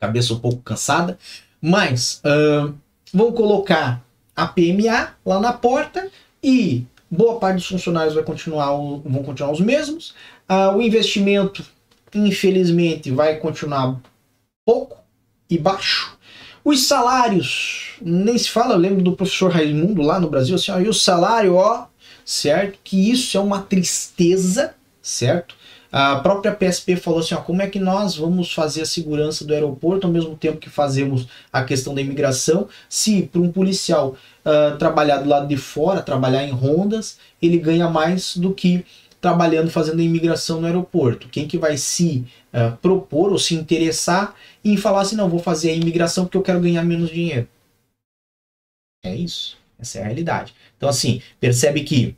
cabeça 0.00 0.32
um 0.34 0.38
pouco 0.38 0.62
cansada, 0.62 1.18
mas 1.60 2.20
uh, 2.24 2.74
vão 3.12 3.30
colocar 3.30 4.02
APMA 4.34 5.14
lá 5.24 5.38
na 5.38 5.52
porta 5.52 6.10
e 6.42 6.86
boa 7.12 7.38
parte 7.38 7.56
dos 7.56 7.66
funcionários 7.66 8.14
vai 8.14 8.24
continuar, 8.24 8.72
vão 8.72 9.22
continuar 9.22 9.52
os 9.52 9.60
mesmos. 9.60 10.14
Uh, 10.48 10.76
o 10.76 10.82
investimento, 10.82 11.62
infelizmente, 12.14 13.10
vai 13.10 13.36
continuar 13.36 14.00
pouco 14.64 14.96
e 15.50 15.58
baixo. 15.58 16.16
Os 16.64 16.86
salários, 16.86 17.96
nem 18.00 18.38
se 18.38 18.48
fala, 18.48 18.74
eu 18.74 18.78
lembro 18.78 19.02
do 19.02 19.14
professor 19.14 19.50
Raimundo 19.50 20.00
lá 20.00 20.18
no 20.18 20.30
Brasil, 20.30 20.54
assim, 20.54 20.72
ó, 20.72 20.80
e 20.80 20.88
o 20.88 20.94
salário, 20.94 21.56
ó, 21.56 21.86
certo? 22.24 22.78
Que 22.82 23.10
isso 23.10 23.36
é 23.36 23.40
uma 23.40 23.60
tristeza, 23.60 24.74
certo? 25.02 25.54
A 25.94 26.16
própria 26.16 26.54
PSP 26.54 26.96
falou 26.96 27.20
assim, 27.20 27.34
ó, 27.34 27.42
como 27.42 27.60
é 27.60 27.68
que 27.68 27.78
nós 27.78 28.16
vamos 28.16 28.50
fazer 28.50 28.80
a 28.80 28.86
segurança 28.86 29.44
do 29.44 29.52
aeroporto 29.52 30.06
ao 30.06 30.12
mesmo 30.12 30.34
tempo 30.34 30.56
que 30.56 30.70
fazemos 30.70 31.28
a 31.52 31.62
questão 31.62 31.94
da 31.94 32.00
imigração, 32.00 32.66
se 32.88 33.24
para 33.24 33.42
um 33.42 33.52
policial 33.52 34.16
uh, 34.46 34.78
trabalhar 34.78 35.18
do 35.18 35.28
lado 35.28 35.46
de 35.46 35.58
fora, 35.58 36.00
trabalhar 36.00 36.44
em 36.44 36.50
rondas, 36.50 37.18
ele 37.42 37.58
ganha 37.58 37.90
mais 37.90 38.38
do 38.38 38.54
que 38.54 38.86
trabalhando 39.20 39.70
fazendo 39.70 40.00
a 40.00 40.02
imigração 40.02 40.62
no 40.62 40.66
aeroporto. 40.66 41.28
Quem 41.28 41.46
que 41.46 41.58
vai 41.58 41.76
se 41.76 42.24
uh, 42.54 42.74
propor 42.78 43.30
ou 43.30 43.38
se 43.38 43.54
interessar 43.54 44.34
em 44.64 44.78
falar 44.78 45.02
assim, 45.02 45.14
não, 45.14 45.28
vou 45.28 45.40
fazer 45.40 45.72
a 45.72 45.74
imigração 45.74 46.24
porque 46.24 46.38
eu 46.38 46.42
quero 46.42 46.60
ganhar 46.60 46.82
menos 46.84 47.10
dinheiro. 47.10 47.46
É 49.04 49.14
isso. 49.14 49.58
Essa 49.78 49.98
é 49.98 50.02
a 50.02 50.06
realidade. 50.06 50.54
Então, 50.74 50.88
assim, 50.88 51.20
percebe 51.38 51.82
que 51.82 52.16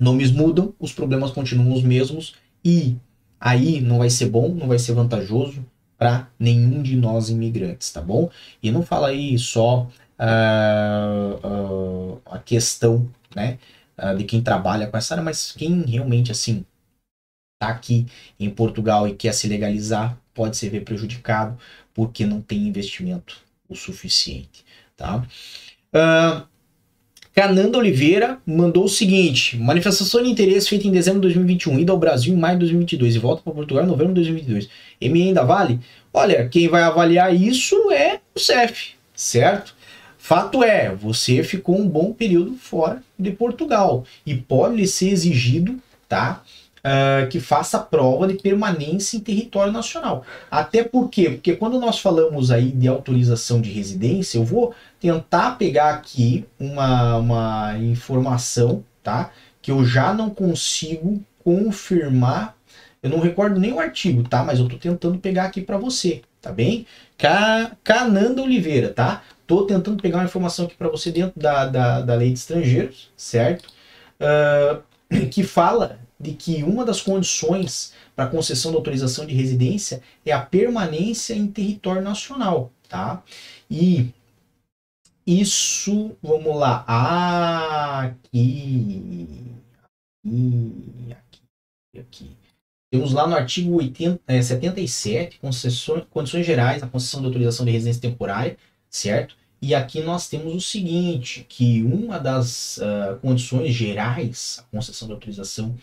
nomes 0.00 0.30
mudam, 0.30 0.72
os 0.80 0.92
problemas 0.92 1.30
continuam 1.30 1.74
os 1.74 1.82
mesmos 1.82 2.34
e 2.66 2.96
aí 3.38 3.80
não 3.80 3.98
vai 3.98 4.10
ser 4.10 4.26
bom, 4.28 4.48
não 4.48 4.66
vai 4.66 4.78
ser 4.80 4.92
vantajoso 4.92 5.64
para 5.96 6.28
nenhum 6.36 6.82
de 6.82 6.96
nós 6.96 7.30
imigrantes, 7.30 7.92
tá 7.92 8.00
bom? 8.02 8.28
E 8.60 8.72
não 8.72 8.82
fala 8.82 9.08
aí 9.08 9.38
só 9.38 9.88
uh, 10.18 11.46
uh, 11.46 12.20
a 12.26 12.40
questão, 12.40 13.08
né? 13.36 13.58
uh, 13.96 14.16
de 14.16 14.24
quem 14.24 14.42
trabalha 14.42 14.88
com 14.88 14.96
essa 14.96 15.14
área, 15.14 15.22
mas 15.22 15.52
quem 15.52 15.82
realmente 15.82 16.32
assim 16.32 16.64
está 17.54 17.72
aqui 17.72 18.04
em 18.38 18.50
Portugal 18.50 19.06
e 19.06 19.14
quer 19.14 19.32
se 19.32 19.46
legalizar 19.46 20.18
pode 20.34 20.56
se 20.56 20.68
ver 20.68 20.80
prejudicado 20.80 21.56
porque 21.94 22.26
não 22.26 22.42
tem 22.42 22.66
investimento 22.66 23.40
o 23.68 23.76
suficiente, 23.76 24.64
tá? 24.96 25.24
Uh, 25.94 26.46
Cananda 27.38 27.76
Oliveira 27.76 28.38
mandou 28.46 28.84
o 28.84 28.88
seguinte: 28.88 29.58
manifestação 29.58 30.22
de 30.22 30.30
interesse 30.30 30.70
feita 30.70 30.88
em 30.88 30.90
dezembro 30.90 31.20
de 31.20 31.34
2021, 31.34 31.80
ida 31.80 31.92
ao 31.92 31.98
Brasil 31.98 32.32
em 32.32 32.38
maio 32.38 32.54
de 32.54 32.60
2022 32.60 33.14
e 33.14 33.18
volta 33.18 33.42
para 33.42 33.52
Portugal 33.52 33.84
em 33.84 33.86
novembro 33.86 34.14
de 34.14 34.22
2022. 34.22 34.70
ME 35.02 35.22
ainda 35.22 35.44
vale? 35.44 35.78
Olha, 36.14 36.48
quem 36.48 36.66
vai 36.66 36.82
avaliar 36.82 37.34
isso 37.34 37.92
é 37.92 38.20
o 38.34 38.40
CEF, 38.40 38.94
certo? 39.14 39.76
Fato 40.16 40.64
é, 40.64 40.94
você 40.94 41.42
ficou 41.42 41.78
um 41.78 41.86
bom 41.86 42.10
período 42.10 42.54
fora 42.54 43.02
de 43.18 43.30
Portugal 43.32 44.06
e 44.24 44.34
pode 44.34 44.76
lhe 44.76 44.86
ser 44.86 45.10
exigido, 45.10 45.76
tá? 46.08 46.42
Uh, 46.86 47.26
que 47.28 47.40
faça 47.40 47.80
prova 47.80 48.28
de 48.28 48.34
permanência 48.34 49.16
em 49.16 49.20
território 49.20 49.72
nacional. 49.72 50.24
Até 50.48 50.84
porque, 50.84 51.30
porque 51.30 51.56
quando 51.56 51.80
nós 51.80 51.98
falamos 51.98 52.52
aí 52.52 52.70
de 52.70 52.86
autorização 52.86 53.60
de 53.60 53.72
residência, 53.72 54.38
eu 54.38 54.44
vou 54.44 54.72
tentar 55.00 55.58
pegar 55.58 55.90
aqui 55.90 56.46
uma, 56.60 57.16
uma 57.16 57.78
informação, 57.78 58.84
tá? 59.02 59.32
Que 59.60 59.72
eu 59.72 59.84
já 59.84 60.14
não 60.14 60.30
consigo 60.30 61.20
confirmar. 61.42 62.56
Eu 63.02 63.10
não 63.10 63.18
recordo 63.18 63.58
nem 63.58 63.72
o 63.72 63.80
artigo, 63.80 64.22
tá? 64.22 64.44
Mas 64.44 64.60
eu 64.60 64.68
tô 64.68 64.76
tentando 64.76 65.18
pegar 65.18 65.46
aqui 65.46 65.62
para 65.62 65.78
você, 65.78 66.22
tá 66.40 66.52
bem? 66.52 66.86
Cananda 67.82 68.42
Oliveira, 68.42 68.90
tá? 68.90 69.24
Tô 69.44 69.64
tentando 69.64 70.00
pegar 70.00 70.18
uma 70.18 70.24
informação 70.24 70.66
aqui 70.66 70.76
para 70.76 70.88
você 70.88 71.10
dentro 71.10 71.40
da, 71.40 71.66
da, 71.66 72.00
da 72.00 72.14
lei 72.14 72.28
de 72.32 72.38
estrangeiros, 72.38 73.10
certo? 73.16 73.68
Uh, 74.20 75.26
que 75.30 75.42
fala 75.42 75.98
de 76.18 76.32
que 76.32 76.62
uma 76.62 76.84
das 76.84 77.00
condições 77.00 77.92
para 78.14 78.28
concessão 78.28 78.72
da 78.72 78.78
autorização 78.78 79.26
de 79.26 79.34
residência 79.34 80.02
é 80.24 80.32
a 80.32 80.40
permanência 80.40 81.34
em 81.34 81.46
território 81.46 82.02
nacional, 82.02 82.72
tá? 82.88 83.22
E 83.70 84.10
isso, 85.26 86.16
vamos 86.22 86.56
lá, 86.56 86.84
aqui, 88.04 89.36
aqui, 91.10 91.98
aqui. 91.98 92.30
Temos 92.90 93.12
lá 93.12 93.26
no 93.26 93.34
artigo 93.34 93.74
80, 93.74 94.22
é, 94.26 94.40
77, 94.40 95.38
concessões, 95.40 96.04
condições 96.10 96.46
gerais 96.46 96.80
da 96.80 96.86
concessão 96.86 97.20
de 97.20 97.26
autorização 97.26 97.66
de 97.66 97.72
residência 97.72 98.00
temporária, 98.00 98.56
certo? 98.88 99.36
E 99.60 99.74
aqui 99.74 100.00
nós 100.00 100.28
temos 100.28 100.54
o 100.54 100.60
seguinte, 100.60 101.44
que 101.48 101.82
uma 101.82 102.18
das 102.18 102.78
uh, 102.78 103.18
condições 103.20 103.74
gerais, 103.74 104.60
a 104.60 104.62
concessão 104.76 105.08
de 105.08 105.14
autorização 105.14 105.76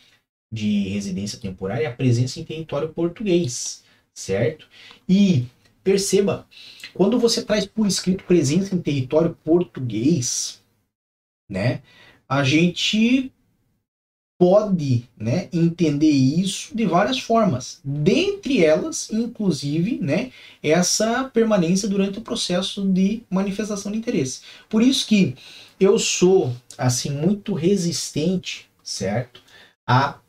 de 0.54 0.88
residência 0.90 1.40
temporária, 1.40 1.86
é 1.86 1.88
a 1.88 1.94
presença 1.94 2.40
em 2.40 2.44
território 2.44 2.90
português, 2.90 3.84
certo? 4.14 4.68
E 5.10 5.48
perceba, 5.84 6.48
quando 6.94 7.20
você 7.20 7.42
traz 7.42 7.66
por 7.66 7.88
escrito 7.88 8.24
presença 8.24 8.76
em 8.76 8.82
território 8.82 9.36
português, 9.44 10.62
né, 11.50 11.82
a 12.30 12.44
gente 12.44 13.32
pode 14.40 15.10
né, 15.18 15.50
entender 15.52 16.12
isso 16.12 16.76
de 16.76 16.86
várias 16.86 17.20
formas. 17.20 17.80
Dentre 17.84 18.64
elas, 18.64 19.10
inclusive, 19.12 19.98
né, 20.00 20.32
essa 20.62 21.24
permanência 21.24 21.90
durante 21.90 22.20
o 22.20 22.22
processo 22.24 22.86
de 22.86 23.24
manifestação 23.28 23.92
de 23.92 23.98
interesse. 23.98 24.42
Por 24.70 24.84
isso 24.84 25.08
que 25.08 25.36
eu 25.80 25.98
sou 25.98 26.56
assim 26.78 27.10
muito 27.10 27.54
resistente, 27.54 28.70
certo, 28.84 29.42
a 29.88 30.20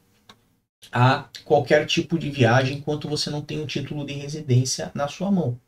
a 0.96 1.24
qualquer 1.44 1.86
tipo 1.86 2.16
de 2.16 2.30
viagem 2.30 2.78
enquanto 2.78 3.08
você 3.08 3.28
não 3.28 3.42
tem 3.42 3.60
um 3.60 3.66
título 3.66 4.06
de 4.06 4.12
residência 4.12 4.92
na 4.94 5.08
sua 5.08 5.28
mão. 5.28 5.58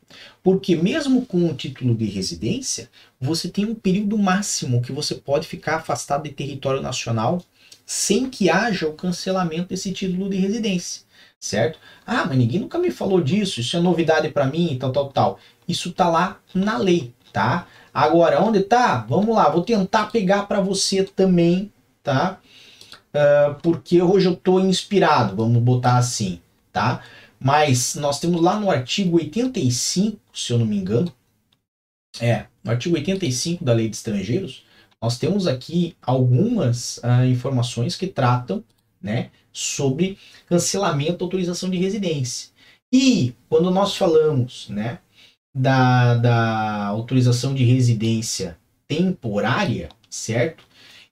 Porque 0.41 0.73
mesmo 0.73 1.25
com 1.25 1.49
o 1.49 1.53
título 1.53 1.93
de 1.93 2.05
residência, 2.05 2.89
você 3.19 3.49
tem 3.49 3.65
um 3.65 3.75
período 3.75 4.17
máximo 4.17 4.81
que 4.81 4.93
você 4.93 5.15
pode 5.15 5.45
ficar 5.45 5.75
afastado 5.75 6.23
de 6.23 6.29
território 6.29 6.81
nacional 6.81 7.43
sem 7.85 8.29
que 8.29 8.49
haja 8.49 8.87
o 8.87 8.93
cancelamento 8.93 9.67
desse 9.67 9.91
título 9.91 10.29
de 10.29 10.37
residência, 10.37 11.01
certo? 11.37 11.77
Ah, 12.05 12.25
mas 12.25 12.37
ninguém 12.37 12.61
nunca 12.61 12.77
me 12.77 12.89
falou 12.89 13.19
disso, 13.19 13.59
isso 13.59 13.75
é 13.75 13.81
novidade 13.81 14.29
para 14.29 14.45
mim 14.45 14.77
tal, 14.79 14.93
tal, 14.93 15.09
tal. 15.09 15.39
Isso 15.67 15.91
tá 15.91 16.07
lá 16.07 16.39
na 16.55 16.77
lei, 16.77 17.13
tá? 17.33 17.67
Agora, 17.93 18.41
onde 18.41 18.61
tá? 18.61 19.05
Vamos 19.09 19.35
lá, 19.35 19.49
vou 19.49 19.61
tentar 19.61 20.05
pegar 20.09 20.43
para 20.43 20.61
você 20.61 21.03
também, 21.03 21.69
tá? 22.01 22.39
Uh, 23.17 23.55
porque 23.63 23.99
hoje 23.99 24.27
eu 24.27 24.35
tô 24.35 24.59
inspirado, 24.59 25.35
vamos 25.35 25.63
botar 25.63 25.97
assim, 25.97 26.39
tá? 26.71 27.01
Mas 27.39 27.95
nós 27.95 28.19
temos 28.19 28.41
lá 28.41 28.59
no 28.59 28.69
artigo 28.69 29.17
85, 29.17 30.19
se 30.33 30.53
eu 30.53 30.59
não 30.59 30.65
me 30.67 30.77
engano, 30.77 31.11
é, 32.19 32.45
no 32.63 32.71
artigo 32.71 32.95
85 32.95 33.63
da 33.63 33.73
Lei 33.73 33.89
de 33.89 33.95
Estrangeiros, 33.95 34.63
nós 35.01 35.17
temos 35.17 35.47
aqui 35.47 35.95
algumas 36.01 36.97
uh, 36.97 37.25
informações 37.27 37.95
que 37.95 38.05
tratam 38.05 38.63
né, 39.01 39.31
sobre 39.51 40.17
cancelamento 40.47 41.17
da 41.17 41.25
autorização 41.25 41.69
de 41.69 41.77
residência. 41.77 42.49
E 42.91 43.33
quando 43.49 43.71
nós 43.71 43.95
falamos 43.95 44.69
né, 44.69 44.99
da, 45.55 46.15
da 46.15 46.85
autorização 46.85 47.53
de 47.53 47.63
residência 47.63 48.57
temporária, 48.87 49.89
certo? 50.09 50.66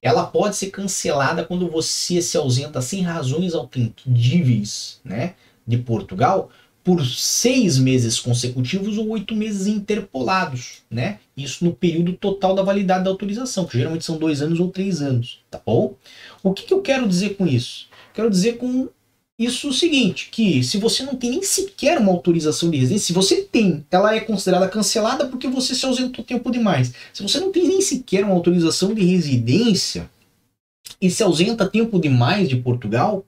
Ela 0.05 0.23
pode 0.23 0.55
ser 0.55 0.69
cancelada 0.69 1.43
quando 1.43 1.67
você 1.67 2.21
se 2.21 2.37
ausenta 2.37 2.79
sem 2.79 3.01
razões 3.01 3.55
altendíveis 3.55 5.01
né, 5.03 5.33
de 5.65 5.79
Portugal 5.79 6.51
por 6.83 7.03
seis 7.03 7.79
meses 7.79 8.19
consecutivos 8.19 8.99
ou 8.99 9.09
oito 9.09 9.35
meses 9.35 9.65
interpolados, 9.65 10.83
né? 10.91 11.17
Isso 11.35 11.65
no 11.65 11.73
período 11.73 12.13
total 12.13 12.53
da 12.53 12.61
validade 12.61 13.03
da 13.03 13.09
autorização, 13.09 13.65
que 13.65 13.79
geralmente 13.79 14.05
são 14.05 14.19
dois 14.19 14.43
anos 14.43 14.59
ou 14.59 14.69
três 14.69 15.01
anos, 15.01 15.39
tá 15.49 15.59
bom? 15.65 15.95
O 16.43 16.53
que, 16.53 16.67
que 16.67 16.73
eu 16.75 16.83
quero 16.83 17.07
dizer 17.07 17.35
com 17.35 17.47
isso? 17.47 17.87
Quero 18.13 18.29
dizer 18.29 18.59
com 18.59 18.87
isso 19.37 19.67
o 19.67 19.73
seguinte, 19.73 20.29
que 20.31 20.63
se 20.63 20.77
você 20.77 21.03
não 21.03 21.15
tem 21.15 21.31
nem 21.31 21.43
sequer 21.43 21.97
uma 21.97 22.11
autorização 22.11 22.71
de 22.71 22.77
residência, 22.77 23.07
se 23.07 23.13
você 23.13 23.41
tem, 23.41 23.85
ela 23.91 24.15
é 24.15 24.21
considerada 24.21 24.69
cancelada 24.69 25.27
porque 25.27 25.47
você 25.47 25.75
se 25.75 25.85
ausentou 25.85 26.23
tempo 26.23 26.49
demais. 26.49 26.93
Se 27.13 27.21
você 27.21 27.39
não 27.39 27.51
tem 27.51 27.67
nem 27.67 27.81
sequer 27.81 28.23
uma 28.23 28.33
autorização 28.33 28.93
de 28.93 29.03
residência 29.03 30.09
e 31.01 31.09
se 31.09 31.21
ausenta 31.21 31.67
tempo 31.67 31.99
demais 31.99 32.47
de 32.47 32.55
Portugal, 32.55 33.25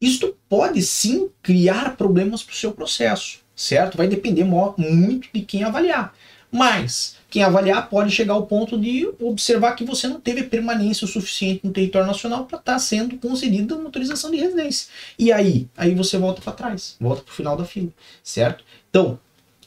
isto 0.00 0.36
pode 0.48 0.80
sim 0.82 1.28
criar 1.42 1.96
problemas 1.96 2.42
para 2.42 2.52
o 2.52 2.56
seu 2.56 2.72
processo, 2.72 3.40
certo? 3.54 3.96
Vai 3.96 4.06
depender 4.06 4.44
muito 4.44 5.28
de 5.34 5.40
quem 5.40 5.64
avaliar. 5.64 6.14
Mas 6.52 7.16
quem 7.32 7.42
avaliar 7.42 7.88
pode 7.88 8.10
chegar 8.10 8.34
ao 8.34 8.46
ponto 8.46 8.78
de 8.78 9.10
observar 9.18 9.72
que 9.72 9.84
você 9.84 10.06
não 10.06 10.20
teve 10.20 10.42
permanência 10.42 11.06
o 11.06 11.08
suficiente 11.08 11.66
no 11.66 11.72
território 11.72 12.06
nacional 12.06 12.44
para 12.44 12.58
estar 12.58 12.74
tá 12.74 12.78
sendo 12.78 13.16
concedida 13.16 13.74
uma 13.74 13.86
autorização 13.86 14.30
de 14.30 14.36
residência. 14.36 14.88
E 15.18 15.32
aí? 15.32 15.66
Aí 15.74 15.94
você 15.94 16.18
volta 16.18 16.42
para 16.42 16.52
trás, 16.52 16.94
volta 17.00 17.22
para 17.22 17.32
o 17.32 17.34
final 17.34 17.56
da 17.56 17.64
fila, 17.64 17.88
certo? 18.22 18.62
Então, 18.90 19.18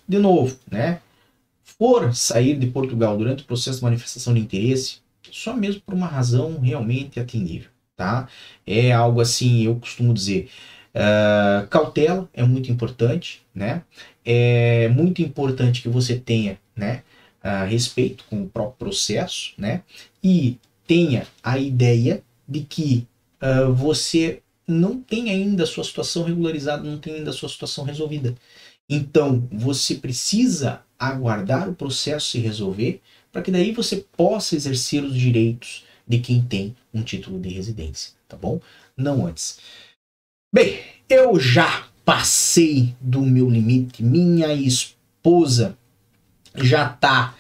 de 0.07 0.19
novo, 0.19 0.55
né? 0.69 1.01
For 1.63 2.15
sair 2.15 2.55
de 2.55 2.67
Portugal 2.67 3.17
durante 3.17 3.43
o 3.43 3.47
processo 3.47 3.79
de 3.79 3.83
manifestação 3.83 4.33
de 4.33 4.39
interesse, 4.39 4.99
só 5.31 5.53
mesmo 5.55 5.81
por 5.81 5.95
uma 5.95 6.07
razão 6.07 6.59
realmente 6.59 7.19
atendível 7.19 7.69
tá? 7.95 8.27
É 8.65 8.91
algo 8.91 9.21
assim, 9.21 9.63
eu 9.63 9.75
costumo 9.75 10.13
dizer, 10.13 10.49
uh, 10.93 11.67
cautela 11.67 12.29
é 12.33 12.43
muito 12.43 12.71
importante, 12.71 13.41
né? 13.53 13.83
É 14.23 14.87
muito 14.89 15.21
importante 15.21 15.81
que 15.81 15.89
você 15.89 16.17
tenha 16.17 16.59
né, 16.75 17.03
a 17.45 17.63
respeito 17.63 18.23
com 18.27 18.41
o 18.41 18.49
próprio 18.49 18.87
processo, 18.87 19.53
né, 19.55 19.83
e 20.23 20.57
tenha 20.87 21.27
a 21.43 21.59
ideia 21.59 22.23
de 22.47 22.61
que 22.61 23.07
uh, 23.39 23.71
você 23.71 24.41
não 24.67 24.99
tem 24.99 25.29
ainda 25.29 25.63
a 25.63 25.67
sua 25.67 25.83
situação 25.83 26.23
regularizada, 26.23 26.81
não 26.81 26.97
tem 26.97 27.15
ainda 27.15 27.29
a 27.29 27.33
sua 27.33 27.47
situação 27.47 27.83
resolvida. 27.83 28.33
Então, 28.89 29.47
você 29.51 29.93
precisa 29.93 30.81
aguardar 30.97 31.69
o 31.69 31.75
processo 31.75 32.31
se 32.31 32.39
resolver 32.39 32.99
para 33.31 33.43
que 33.43 33.51
daí 33.51 33.71
você 33.71 33.97
possa 34.17 34.55
exercer 34.55 35.03
os 35.03 35.15
direitos 35.15 35.85
de 36.07 36.17
quem 36.17 36.41
tem 36.41 36.75
um 36.91 37.03
título 37.03 37.39
de 37.39 37.49
residência, 37.49 38.13
tá 38.27 38.35
bom? 38.35 38.59
Não 38.97 39.27
antes. 39.27 39.59
Bem, 40.51 40.79
eu 41.07 41.39
já 41.39 41.87
passei 42.03 42.95
do 42.99 43.21
meu 43.21 43.47
limite. 43.49 44.01
Minha 44.01 44.51
esposa 44.51 45.77
já 46.57 46.87
tá, 46.87 47.33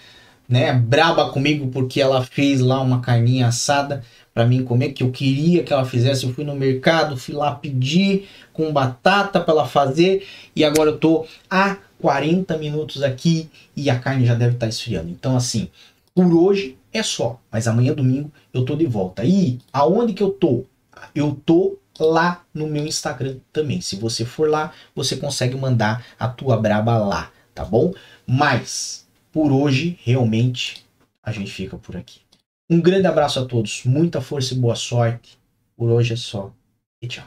né, 0.47 0.73
braba 0.73 1.29
comigo 1.31 1.67
porque 1.67 2.01
ela 2.01 2.23
fez 2.23 2.61
lá 2.61 2.81
uma 2.81 3.01
carninha 3.01 3.47
assada 3.47 4.03
para 4.33 4.45
mim 4.45 4.63
comer 4.63 4.91
que 4.91 5.01
eu 5.01 5.11
queria 5.11 5.63
que 5.63 5.71
ela 5.71 5.85
fizesse. 5.85 6.25
Eu 6.25 6.33
fui 6.33 6.43
no 6.43 6.55
mercado, 6.55 7.17
fui 7.17 7.33
lá 7.33 7.55
pedir 7.55 8.27
com 8.51 8.71
batata 8.71 9.39
para 9.39 9.53
ela 9.53 9.65
fazer 9.65 10.27
e 10.55 10.63
agora 10.63 10.91
eu 10.91 10.97
tô 10.97 11.25
há 11.49 11.77
40 12.01 12.57
minutos 12.57 13.01
aqui 13.01 13.49
e 13.75 13.89
a 13.89 13.97
carne 13.97 14.25
já 14.25 14.35
deve 14.35 14.55
estar 14.55 14.65
tá 14.65 14.69
esfriando. 14.69 15.09
Então 15.09 15.37
assim, 15.37 15.69
por 16.13 16.33
hoje 16.33 16.77
é 16.91 17.01
só, 17.01 17.39
mas 17.51 17.67
amanhã 17.67 17.93
domingo 17.93 18.31
eu 18.53 18.65
tô 18.65 18.75
de 18.75 18.85
volta. 18.85 19.23
E 19.23 19.59
aonde 19.71 20.13
que 20.13 20.23
eu 20.23 20.29
tô? 20.29 20.65
Eu 21.13 21.39
tô 21.45 21.77
lá 21.99 22.43
no 22.53 22.67
meu 22.67 22.85
Instagram 22.85 23.37
também. 23.53 23.79
Se 23.81 23.95
você 23.95 24.25
for 24.25 24.49
lá, 24.49 24.71
você 24.93 25.15
consegue 25.15 25.55
mandar 25.55 26.05
a 26.19 26.27
tua 26.27 26.57
braba 26.57 26.97
lá, 26.97 27.31
tá 27.53 27.63
bom? 27.63 27.93
Mas 28.27 29.04
por 29.35 29.51
hoje, 29.51 29.99
realmente, 30.01 30.85
a 31.21 31.29
gente 31.29 31.51
fica 31.51 31.77
por 31.77 31.97
aqui. 31.97 32.21
Um 32.69 32.79
grande 32.79 33.05
abraço 33.05 33.37
a 33.37 33.43
todos, 33.43 33.81
muita 33.83 34.21
força 34.21 34.53
e 34.53 34.57
boa 34.57 34.77
sorte. 34.77 35.37
Por 35.75 35.89
hoje 35.89 36.13
é 36.13 36.15
só. 36.15 36.53
E 37.01 37.07
tchau. 37.09 37.25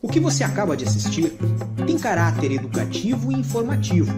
O 0.00 0.08
que 0.08 0.20
você 0.20 0.44
acaba 0.44 0.76
de 0.76 0.84
assistir 0.84 1.32
tem 1.84 1.98
caráter 1.98 2.52
educativo 2.52 3.32
e 3.32 3.34
informativo. 3.34 4.12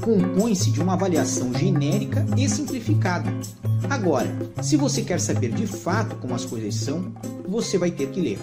Compõe-se 0.00 0.70
de 0.70 0.80
uma 0.80 0.94
avaliação 0.94 1.52
genérica 1.52 2.24
e 2.38 2.48
simplificada. 2.48 3.30
Agora, 3.90 4.34
se 4.62 4.78
você 4.78 5.02
quer 5.02 5.20
saber 5.20 5.52
de 5.52 5.66
fato 5.66 6.16
como 6.16 6.34
as 6.34 6.46
coisas 6.46 6.74
são, 6.74 7.12
você 7.46 7.76
vai 7.76 7.90
ter 7.90 8.08
que 8.08 8.18
ler. 8.22 8.38